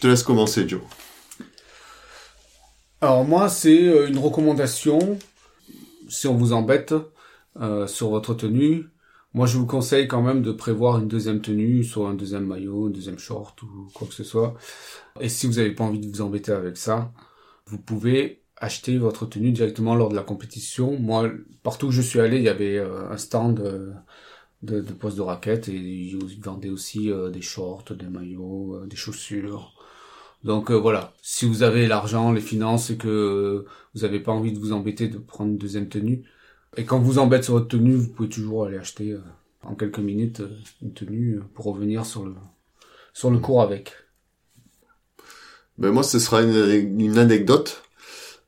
Te 0.03 0.07
laisse 0.07 0.23
commencer, 0.23 0.67
Joe. 0.67 0.81
Alors 2.99 3.23
moi, 3.23 3.47
c'est 3.47 3.87
euh, 3.87 4.07
une 4.09 4.19
recommandation. 4.19 5.17
Si 6.09 6.27
on 6.27 6.35
vous 6.35 6.51
embête 6.51 6.93
euh, 7.61 7.87
sur 7.87 8.09
votre 8.09 8.33
tenue, 8.33 8.89
moi 9.33 9.47
je 9.47 9.57
vous 9.57 9.65
conseille 9.65 10.09
quand 10.09 10.21
même 10.21 10.41
de 10.41 10.51
prévoir 10.51 10.99
une 10.99 11.07
deuxième 11.07 11.39
tenue, 11.39 11.85
soit 11.85 12.09
un 12.09 12.15
deuxième 12.15 12.45
maillot, 12.45 12.89
deuxième 12.89 13.17
short 13.17 13.61
ou 13.63 13.87
quoi 13.93 14.05
que 14.05 14.13
ce 14.13 14.25
soit. 14.25 14.55
Et 15.21 15.29
si 15.29 15.47
vous 15.47 15.53
n'avez 15.53 15.71
pas 15.71 15.85
envie 15.85 15.99
de 15.99 16.07
vous 16.07 16.21
embêter 16.21 16.51
avec 16.51 16.75
ça, 16.75 17.13
vous 17.67 17.77
pouvez 17.77 18.41
acheter 18.57 18.97
votre 18.97 19.25
tenue 19.25 19.53
directement 19.53 19.95
lors 19.95 20.09
de 20.09 20.15
la 20.15 20.23
compétition. 20.23 20.99
Moi, 20.99 21.31
partout 21.63 21.87
où 21.87 21.91
je 21.91 22.01
suis 22.01 22.19
allé, 22.19 22.37
il 22.37 22.43
y 22.43 22.49
avait 22.49 22.77
euh, 22.77 23.09
un 23.09 23.17
stand 23.17 23.55
de, 24.63 24.81
de 24.81 24.93
poste 24.93 25.15
de 25.15 25.21
raquettes 25.21 25.69
et 25.69 25.75
ils 25.75 26.41
vendaient 26.41 26.69
aussi 26.69 27.09
des 27.31 27.41
shorts, 27.41 27.85
des 27.97 28.07
maillots, 28.07 28.85
des 28.85 28.97
chaussures. 28.97 29.72
Donc 30.43 30.71
euh, 30.71 30.75
voilà, 30.75 31.13
si 31.21 31.45
vous 31.45 31.63
avez 31.63 31.87
l'argent, 31.87 32.31
les 32.31 32.41
finances 32.41 32.89
et 32.89 32.97
que 32.97 33.65
vous 33.93 34.01
n'avez 34.01 34.19
pas 34.19 34.31
envie 34.31 34.51
de 34.51 34.59
vous 34.59 34.73
embêter 34.73 35.07
de 35.07 35.17
prendre 35.17 35.51
une 35.51 35.57
deuxième 35.57 35.87
tenue, 35.87 36.23
et 36.75 36.85
quand 36.85 36.99
vous 36.99 37.19
embête 37.19 37.43
sur 37.43 37.53
votre 37.53 37.67
tenue, 37.67 37.95
vous 37.95 38.09
pouvez 38.09 38.29
toujours 38.29 38.65
aller 38.65 38.77
acheter 38.77 39.11
euh, 39.11 39.21
en 39.63 39.75
quelques 39.75 39.99
minutes 39.99 40.41
euh, 40.41 40.49
une 40.81 40.93
tenue 40.93 41.39
pour 41.53 41.65
revenir 41.65 42.05
sur 42.05 42.25
le 42.25 42.33
sur 43.13 43.29
le 43.29 43.39
cours 43.39 43.61
avec. 43.61 43.93
Ben 45.77 45.91
moi, 45.91 46.03
ce 46.03 46.19
sera 46.19 46.41
une, 46.41 46.99
une 46.99 47.17
anecdote. 47.17 47.83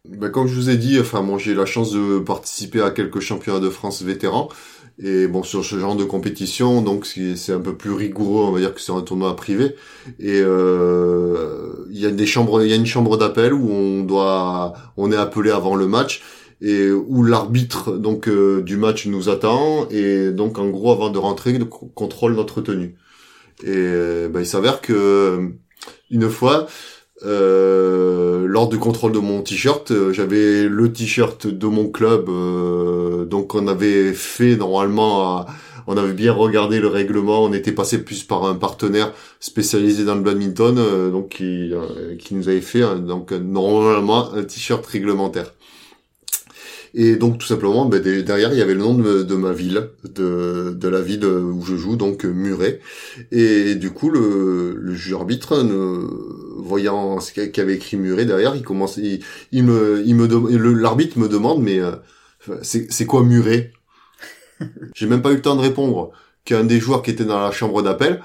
Ben, 0.08 0.30
comme 0.30 0.48
je 0.48 0.56
vous 0.56 0.70
ai 0.70 0.78
dit, 0.78 1.00
enfin 1.00 1.22
moi 1.22 1.40
j'ai 1.40 1.56
la 1.56 1.66
chance 1.66 1.92
de 1.92 2.20
participer 2.20 2.82
à 2.82 2.92
quelques 2.92 3.22
championnats 3.22 3.60
de 3.60 3.70
France 3.70 4.04
vétérans. 4.04 4.50
Et 4.98 5.28
bon, 5.28 5.44
sur 5.44 5.66
ce 5.66 5.78
genre 5.78 5.96
de 5.96 6.06
compétition, 6.06 6.82
donc 6.82 7.06
c'est 7.06 7.52
un 7.52 7.60
peu 7.60 7.76
plus 7.76 7.92
rigoureux, 7.92 8.46
on 8.46 8.52
va 8.52 8.60
dire 8.60 8.74
que 8.74 8.80
c'est 8.80 8.94
un 8.94 9.02
tournoi 9.02 9.36
privé. 9.36 9.76
Et 10.20 10.40
euh, 10.42 11.86
il 11.92 12.00
y 12.00 12.06
a 12.06 12.12
des 12.12 12.26
chambres, 12.26 12.64
il 12.64 12.70
y 12.70 12.74
a 12.74 12.78
une 12.78 12.86
chambre 12.86 13.18
d'appel 13.18 13.54
où 13.54 13.70
on 13.70 14.04
doit, 14.04 14.74
on 14.96 15.12
est 15.12 15.18
appelé 15.18 15.52
avant 15.52 15.76
le 15.76 15.88
match 15.88 16.24
et 16.62 16.90
où 16.92 17.24
l'arbitre 17.24 17.98
donc 17.98 18.30
euh, 18.30 18.62
du 18.62 18.78
match 18.78 19.08
nous 19.08 19.28
attend 19.28 19.90
et 19.90 20.32
donc 20.32 20.58
en 20.58 20.70
gros 20.70 20.94
avant 20.94 21.10
de 21.10 21.18
rentrer, 21.18 21.60
contrôle 21.94 22.36
notre 22.36 22.62
tenue. 22.62 22.96
Et 23.64 24.28
ben, 24.30 24.40
il 24.40 24.46
s'avère 24.46 24.80
que 24.80 25.52
une 26.10 26.30
fois, 26.30 26.68
euh, 27.24 28.46
lors 28.46 28.68
du 28.68 28.78
contrôle 28.78 29.14
de 29.14 29.20
mon 29.20 29.42
t-shirt, 29.42 29.90
euh, 29.92 30.12
j'avais 30.12 30.68
le 30.68 30.92
t-shirt 30.92 31.48
de 31.48 31.68
mon 31.68 31.88
club, 31.88 32.28
euh, 32.28 33.24
donc 33.24 33.56
on 33.56 33.68
avait 33.68 34.14
fait 34.14 34.58
normalement, 34.58 35.46
on 35.88 35.96
avait 35.96 36.14
bien 36.14 36.34
regardé 36.34 36.82
le 36.82 36.88
règlement, 36.88 37.44
on 37.44 37.54
était 37.54 37.72
passé 37.72 38.04
plus 38.04 38.24
par 38.24 38.44
un 38.44 38.56
partenaire 38.56 39.14
spécialisé 39.40 40.04
dans 40.04 40.16
le 40.16 40.22
badminton, 40.22 41.12
donc 41.12 41.30
qui, 41.30 41.72
qui 42.20 42.36
nous 42.36 42.50
avait 42.50 42.62
fait 42.62 42.84
donc 43.00 43.32
normalement 43.32 44.34
un 44.34 44.44
t-shirt 44.44 44.86
réglementaire. 44.86 45.54
Et 46.98 47.18
donc 47.18 47.38
tout 47.40 47.46
simplement, 47.46 47.86
ben, 47.86 48.02
derrière 48.02 48.54
il 48.54 48.58
y 48.58 48.62
avait 48.62 48.74
le 48.74 48.80
nom 48.80 48.94
de, 48.94 49.36
ma 49.36 49.52
ville, 49.52 49.90
de, 50.06 50.74
de, 50.74 50.88
la 50.88 51.02
ville 51.02 51.26
où 51.26 51.62
je 51.62 51.76
joue, 51.76 51.98
donc 51.98 52.24
Muret. 52.24 52.80
Et 53.34 53.76
du 53.76 53.92
coup, 53.92 54.10
le, 54.10 54.76
le 54.80 54.96
juge 54.96 55.14
arbitre, 55.14 55.62
ne, 55.62 56.08
voyant 56.58 57.20
ce 57.20 57.34
qu'avait 57.34 57.76
écrit 57.76 57.98
Muret 57.98 58.24
derrière, 58.24 58.56
il 58.56 58.64
commence, 58.64 58.96
il, 58.96 59.20
il 59.52 59.66
me, 59.66 60.04
il 60.06 60.16
me 60.16 60.74
l'arbitre 60.74 61.20
me 61.20 61.28
demande, 61.28 61.62
mais 61.62 61.80
euh, 61.80 61.96
c'est 62.62 63.06
quoi 63.06 63.24
Muret? 63.24 63.74
J'ai 64.96 65.08
même 65.08 65.22
pas 65.22 65.32
eu 65.32 65.36
le 65.36 65.42
temps 65.42 65.58
de 65.58 65.62
répondre 65.62 66.12
qu'un 66.46 66.64
des 66.64 66.80
joueurs 66.80 67.02
qui 67.02 67.12
était 67.12 67.26
dans 67.26 67.42
la 67.42 67.52
chambre 67.52 67.82
d'appel 67.82 68.22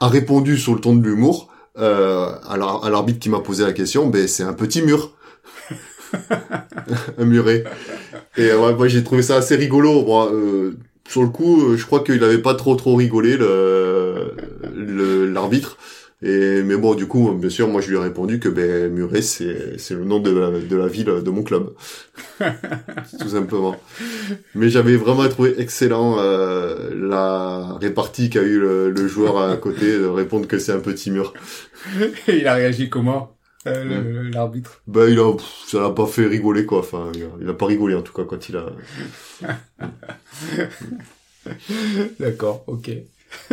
a 0.00 0.08
répondu 0.08 0.58
sur 0.58 0.74
le 0.74 0.80
ton 0.80 0.94
de 0.94 1.02
l'humour 1.02 1.50
euh, 1.78 2.30
à 2.46 2.90
l'arbitre 2.90 3.20
qui 3.20 3.30
m'a 3.30 3.40
posé 3.40 3.64
la 3.64 3.72
question, 3.72 4.06
ben 4.08 4.28
c'est 4.28 4.42
un 4.42 4.52
petit 4.52 4.82
mur. 4.82 5.15
un 7.18 7.24
muret. 7.24 7.64
Et 8.36 8.52
ouais, 8.52 8.74
moi 8.74 8.88
j'ai 8.88 9.04
trouvé 9.04 9.22
ça 9.22 9.36
assez 9.36 9.56
rigolo. 9.56 10.04
Moi, 10.04 10.32
euh, 10.32 10.72
sur 11.08 11.22
le 11.22 11.28
coup, 11.28 11.76
je 11.76 11.84
crois 11.86 12.02
qu'il 12.02 12.22
avait 12.24 12.38
pas 12.38 12.54
trop 12.54 12.74
trop 12.74 12.94
rigolé 12.96 13.36
le 13.36 14.34
l'arbitre. 15.32 15.78
Et 16.22 16.62
mais 16.62 16.76
bon, 16.76 16.94
du 16.94 17.06
coup, 17.06 17.32
bien 17.32 17.50
sûr, 17.50 17.68
moi 17.68 17.82
je 17.82 17.90
lui 17.90 17.96
ai 17.96 18.00
répondu 18.00 18.40
que 18.40 18.48
ben 18.48 18.90
Muret 18.90 19.20
c'est 19.20 19.78
c'est 19.78 19.94
le 19.94 20.04
nom 20.04 20.18
de 20.18 20.30
la, 20.30 20.50
de 20.50 20.76
la 20.76 20.86
ville 20.88 21.04
de 21.22 21.30
mon 21.30 21.42
club, 21.42 21.74
tout 23.20 23.28
simplement. 23.28 23.76
Mais 24.54 24.70
j'avais 24.70 24.96
vraiment 24.96 25.28
trouvé 25.28 25.60
excellent 25.60 26.16
euh, 26.18 26.90
la 26.94 27.76
répartie 27.78 28.30
qu'a 28.30 28.42
eu 28.42 28.58
le, 28.58 28.90
le, 28.90 29.08
joueur 29.08 29.38
à 29.38 29.58
côté 29.58 29.98
de 29.98 30.06
répondre 30.06 30.46
que 30.48 30.58
c'est 30.58 30.72
un 30.72 30.80
petit 30.80 31.10
mur. 31.10 31.34
il 32.28 32.48
a 32.48 32.54
réagi 32.54 32.88
comment? 32.88 33.35
Euh, 33.66 34.30
l'arbitre 34.30 34.82
Ben 34.86 35.08
il 35.08 35.18
a, 35.18 35.36
ça 35.66 35.80
l'a 35.80 35.90
pas 35.90 36.06
fait 36.06 36.26
rigoler 36.26 36.66
quoi. 36.66 36.78
Enfin, 36.80 37.10
il 37.40 37.48
a, 37.48 37.54
pas 37.54 37.66
rigolé 37.66 37.94
en 37.94 38.02
tout 38.02 38.12
cas 38.12 38.24
quand 38.24 38.48
il 38.48 38.56
a. 38.56 38.66
D'accord, 42.20 42.64
ok. 42.66 42.90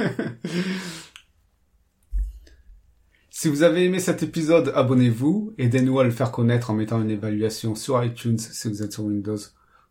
si 3.29 3.49
vous 3.49 3.63
avez 3.63 3.85
aimé 3.85 3.99
cet 3.99 4.23
épisode, 4.23 4.71
abonnez-vous, 4.75 5.53
aidez-nous 5.57 5.99
à 5.99 6.03
le 6.03 6.11
faire 6.11 6.31
connaître 6.31 6.69
en 6.71 6.73
mettant 6.73 7.01
une 7.01 7.11
évaluation 7.11 7.75
sur 7.75 8.03
iTunes 8.03 8.39
si 8.39 8.67
vous 8.67 8.83
êtes 8.83 8.93
sur 8.93 9.03
Windows 9.03 9.37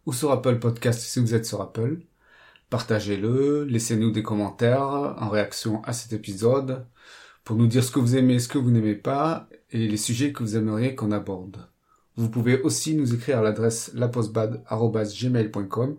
ou 0.06 0.12
sur 0.12 0.32
Apple 0.32 0.58
Podcast 0.58 1.00
si 1.00 1.20
vous 1.20 1.34
êtes 1.34 1.46
sur 1.46 1.60
Apple. 1.60 1.98
Partagez-le, 2.70 3.64
laissez-nous 3.64 4.12
des 4.12 4.22
commentaires 4.22 4.82
en 5.18 5.28
réaction 5.28 5.82
à 5.84 5.92
cet 5.92 6.12
épisode 6.12 6.86
pour 7.44 7.56
nous 7.56 7.66
dire 7.66 7.84
ce 7.84 7.90
que 7.90 7.98
vous 7.98 8.16
aimez, 8.16 8.38
ce 8.38 8.48
que 8.48 8.58
vous 8.58 8.70
n'aimez 8.70 8.94
pas 8.94 9.48
et 9.70 9.88
les 9.88 9.96
sujets 9.96 10.32
que 10.32 10.42
vous 10.42 10.56
aimeriez 10.56 10.94
qu'on 10.94 11.12
aborde. 11.12 11.68
Vous 12.16 12.28
pouvez 12.28 12.60
aussi 12.60 12.94
nous 12.94 13.14
écrire 13.14 13.38
à 13.38 13.42
l'adresse 13.42 13.90
lapostbad.gmail.com 13.94 15.96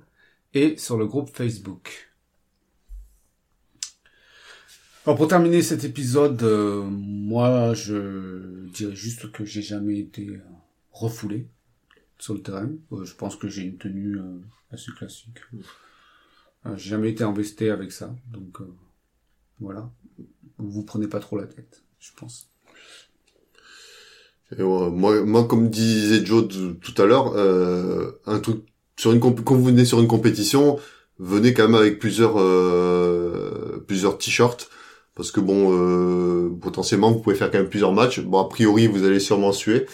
et 0.54 0.78
sur 0.78 0.96
le 0.98 1.08
groupe 1.08 1.36
Facebook. 1.36 2.12
Alors 5.06 5.18
pour 5.18 5.28
terminer 5.28 5.62
cet 5.62 5.84
épisode, 5.84 6.42
euh, 6.44 6.82
moi 6.84 7.74
je 7.74 8.70
dirais 8.70 8.96
juste 8.96 9.34
que 9.34 9.44
j'ai 9.44 9.62
jamais 9.62 10.00
été 10.00 10.30
euh, 10.30 10.40
refoulé 10.92 11.50
sur 12.20 12.36
le 12.36 12.42
terrain. 12.42 12.70
Euh, 12.94 13.04
je 13.04 13.14
pense 13.16 13.36
que 13.36 13.50
j'ai 13.50 13.64
une 13.64 13.78
tenue 13.78 14.18
assez 14.72 14.94
classique. 14.94 15.42
j'ai 16.76 16.90
jamais 16.90 17.10
été 17.10 17.26
embêté 17.26 17.70
avec 17.70 17.92
ça, 17.92 18.16
donc 18.32 18.60
voilà. 19.60 19.92
Vous 20.58 20.84
prenez 20.84 21.08
pas 21.08 21.20
trop 21.20 21.38
la 21.38 21.46
tête, 21.46 21.84
je 22.00 22.12
pense 22.18 22.50
moi, 24.60 25.22
moi, 25.24 25.46
comme 25.46 25.70
disait 25.70 26.26
Joe 26.26 26.48
tout 26.48 27.02
à 27.02 27.06
l'heure, 27.06 27.34
euh, 27.36 28.12
un 28.26 28.42
sur 28.98 29.12
une 29.12 29.20
quand 29.20 29.56
vous 29.56 29.64
venez 29.64 29.86
sur 29.86 30.00
une 30.00 30.08
compétition, 30.08 30.78
venez 31.20 31.54
quand 31.54 31.64
même 31.64 31.76
avec 31.76 32.00
plusieurs 32.00 32.36
euh, 32.38 33.84
plusieurs 33.88 34.18
t-shirts 34.18 34.70
parce 35.16 35.32
que 35.32 35.40
bon 35.40 35.72
euh, 35.72 36.50
potentiellement 36.62 37.12
vous 37.12 37.20
pouvez 37.20 37.36
faire 37.36 37.52
quand 37.52 37.58
même 37.58 37.70
plusieurs 37.70 37.94
matchs. 37.94 38.20
Bon 38.22 38.40
a 38.40 38.48
priori 38.48 38.88
vous 38.88 39.04
allez 39.06 39.20
sûrement 39.20 39.52
suer. 39.52 39.88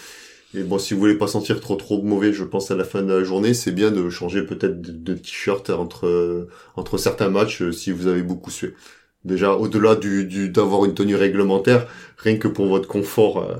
Et 0.56 0.64
bon 0.64 0.80
si 0.80 0.94
vous 0.94 1.00
voulez 1.00 1.18
pas 1.18 1.28
sentir 1.28 1.62
trop 1.62 1.76
trop 1.76 2.02
mauvais, 2.02 2.34
je 2.34 2.44
pense 2.44 2.72
à 2.72 2.76
la 2.76 2.84
fin 2.84 3.04
de 3.04 3.14
la 3.14 3.24
journée, 3.24 3.54
c'est 3.54 3.72
bien 3.72 3.92
de 3.92 4.10
changer 4.10 4.44
peut-être 4.44 4.82
de, 4.82 5.14
t-shirt 5.14 5.70
entre 5.70 6.48
entre 6.76 6.98
certains 6.98 7.30
matchs 7.30 7.62
euh, 7.62 7.72
si 7.72 7.92
vous 7.92 8.08
avez 8.08 8.24
beaucoup 8.24 8.52
sué. 8.52 8.74
Déjà 9.26 9.54
au-delà 9.54 9.96
du 9.96 10.50
d'avoir 10.50 10.86
une 10.86 10.94
tenue 10.94 11.16
réglementaire, 11.16 11.88
rien 12.18 12.38
que 12.38 12.48
pour 12.48 12.68
votre 12.68 12.88
confort 12.88 13.40
euh, 13.40 13.58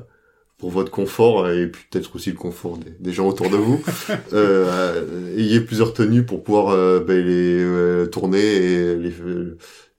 pour 0.60 0.70
votre 0.72 0.92
confort 0.92 1.50
et 1.50 1.68
peut-être 1.68 2.16
aussi 2.16 2.32
le 2.32 2.38
confort 2.38 2.78
des, 2.78 3.14
gens 3.14 3.28
autour 3.28 3.50
de 3.50 3.56
vous. 3.56 3.82
euh, 4.34 5.36
ayez 5.38 5.62
plusieurs 5.62 5.94
tenues 5.94 6.26
pour 6.26 6.44
pouvoir 6.44 6.70
euh, 6.70 7.00
ben, 7.00 7.26
les 7.26 7.64
euh, 7.64 8.06
tourner 8.06 8.40
et, 8.40 8.96
les, 8.96 9.14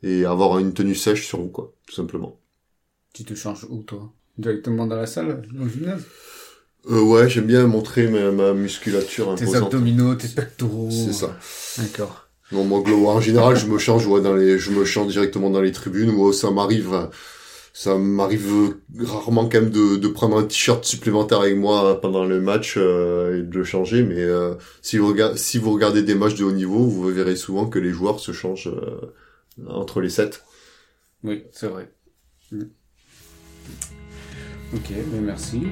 et 0.03 0.25
avoir 0.27 0.59
une 0.59 0.75
tenue 0.75 0.94
sèche 0.94 1.27
sur 1.27 1.40
vous, 1.40 1.49
quoi, 1.49 1.73
tout 1.87 1.94
simplement. 1.94 2.38
Tu 3.14 3.25
te 3.25 3.35
changes 3.35 3.66
où, 3.70 3.83
toi? 3.83 4.12
Directement 4.37 4.87
dans 4.87 4.96
la 4.96 5.07
salle, 5.07 5.42
dans 5.53 5.64
le 5.64 5.70
gymnase? 5.70 6.05
Euh, 6.90 7.01
Ouais, 7.01 7.29
j'aime 7.29 7.46
bien 7.46 7.66
montrer 7.66 8.09
ma, 8.09 8.31
ma 8.31 8.53
musculature 8.53 9.35
Tes 9.35 9.55
abdominaux, 9.55 10.14
tes 10.14 10.29
pectoraux. 10.29 10.90
C'est 10.90 11.12
ça. 11.12 11.37
D'accord. 11.79 12.30
Non, 12.52 12.64
moi, 12.64 12.80
en 12.80 13.20
général, 13.20 13.56
je 13.56 13.66
me 13.66 13.78
change, 13.78 14.06
ouais, 14.06 14.20
dans 14.20 14.34
les, 14.34 14.58
je 14.58 14.70
me 14.70 14.84
change 14.84 15.12
directement 15.12 15.50
dans 15.50 15.60
les 15.60 15.72
tribunes, 15.72 16.10
ou 16.10 16.32
ça 16.32 16.50
m'arrive 16.50 17.08
ça 17.72 17.96
m'arrive 17.96 18.74
rarement 18.98 19.48
quand 19.48 19.60
même 19.60 19.70
de, 19.70 19.96
de 19.96 20.08
prendre 20.08 20.36
un 20.36 20.44
t-shirt 20.44 20.84
supplémentaire 20.84 21.40
avec 21.40 21.56
moi 21.56 22.00
pendant 22.00 22.24
le 22.24 22.40
match 22.40 22.74
euh, 22.76 23.38
et 23.38 23.42
de 23.42 23.56
le 23.56 23.64
changer 23.64 24.02
mais 24.02 24.20
euh, 24.20 24.54
si 24.82 24.98
vous 24.98 25.08
regardez 25.08 25.38
si 25.38 25.58
vous 25.58 25.72
regardez 25.72 26.02
des 26.02 26.14
matchs 26.14 26.34
de 26.34 26.44
haut 26.44 26.52
niveau 26.52 26.84
vous 26.84 27.08
verrez 27.08 27.36
souvent 27.36 27.66
que 27.66 27.78
les 27.78 27.90
joueurs 27.90 28.18
se 28.18 28.32
changent 28.32 28.68
euh, 28.68 29.00
entre 29.68 30.00
les 30.00 30.10
sets. 30.10 30.42
Oui 31.22 31.44
c'est 31.52 31.68
vrai. 31.68 31.92
Mm. 32.50 32.62
ok 34.74 34.88
ben 35.12 35.22
merci. 35.22 35.62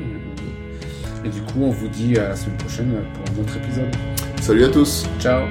Et 1.25 1.29
du 1.29 1.41
coup 1.43 1.63
on 1.63 1.71
vous 1.71 1.89
dit 1.89 2.17
à 2.17 2.29
la 2.29 2.37
semaine 2.37 2.59
prochaine 2.59 3.05
pour 3.15 3.35
un 3.35 3.43
autre 3.43 3.57
épisode. 3.57 3.95
Salut 4.41 4.65
à 4.65 4.69
tous. 4.69 5.05
Ciao 5.19 5.47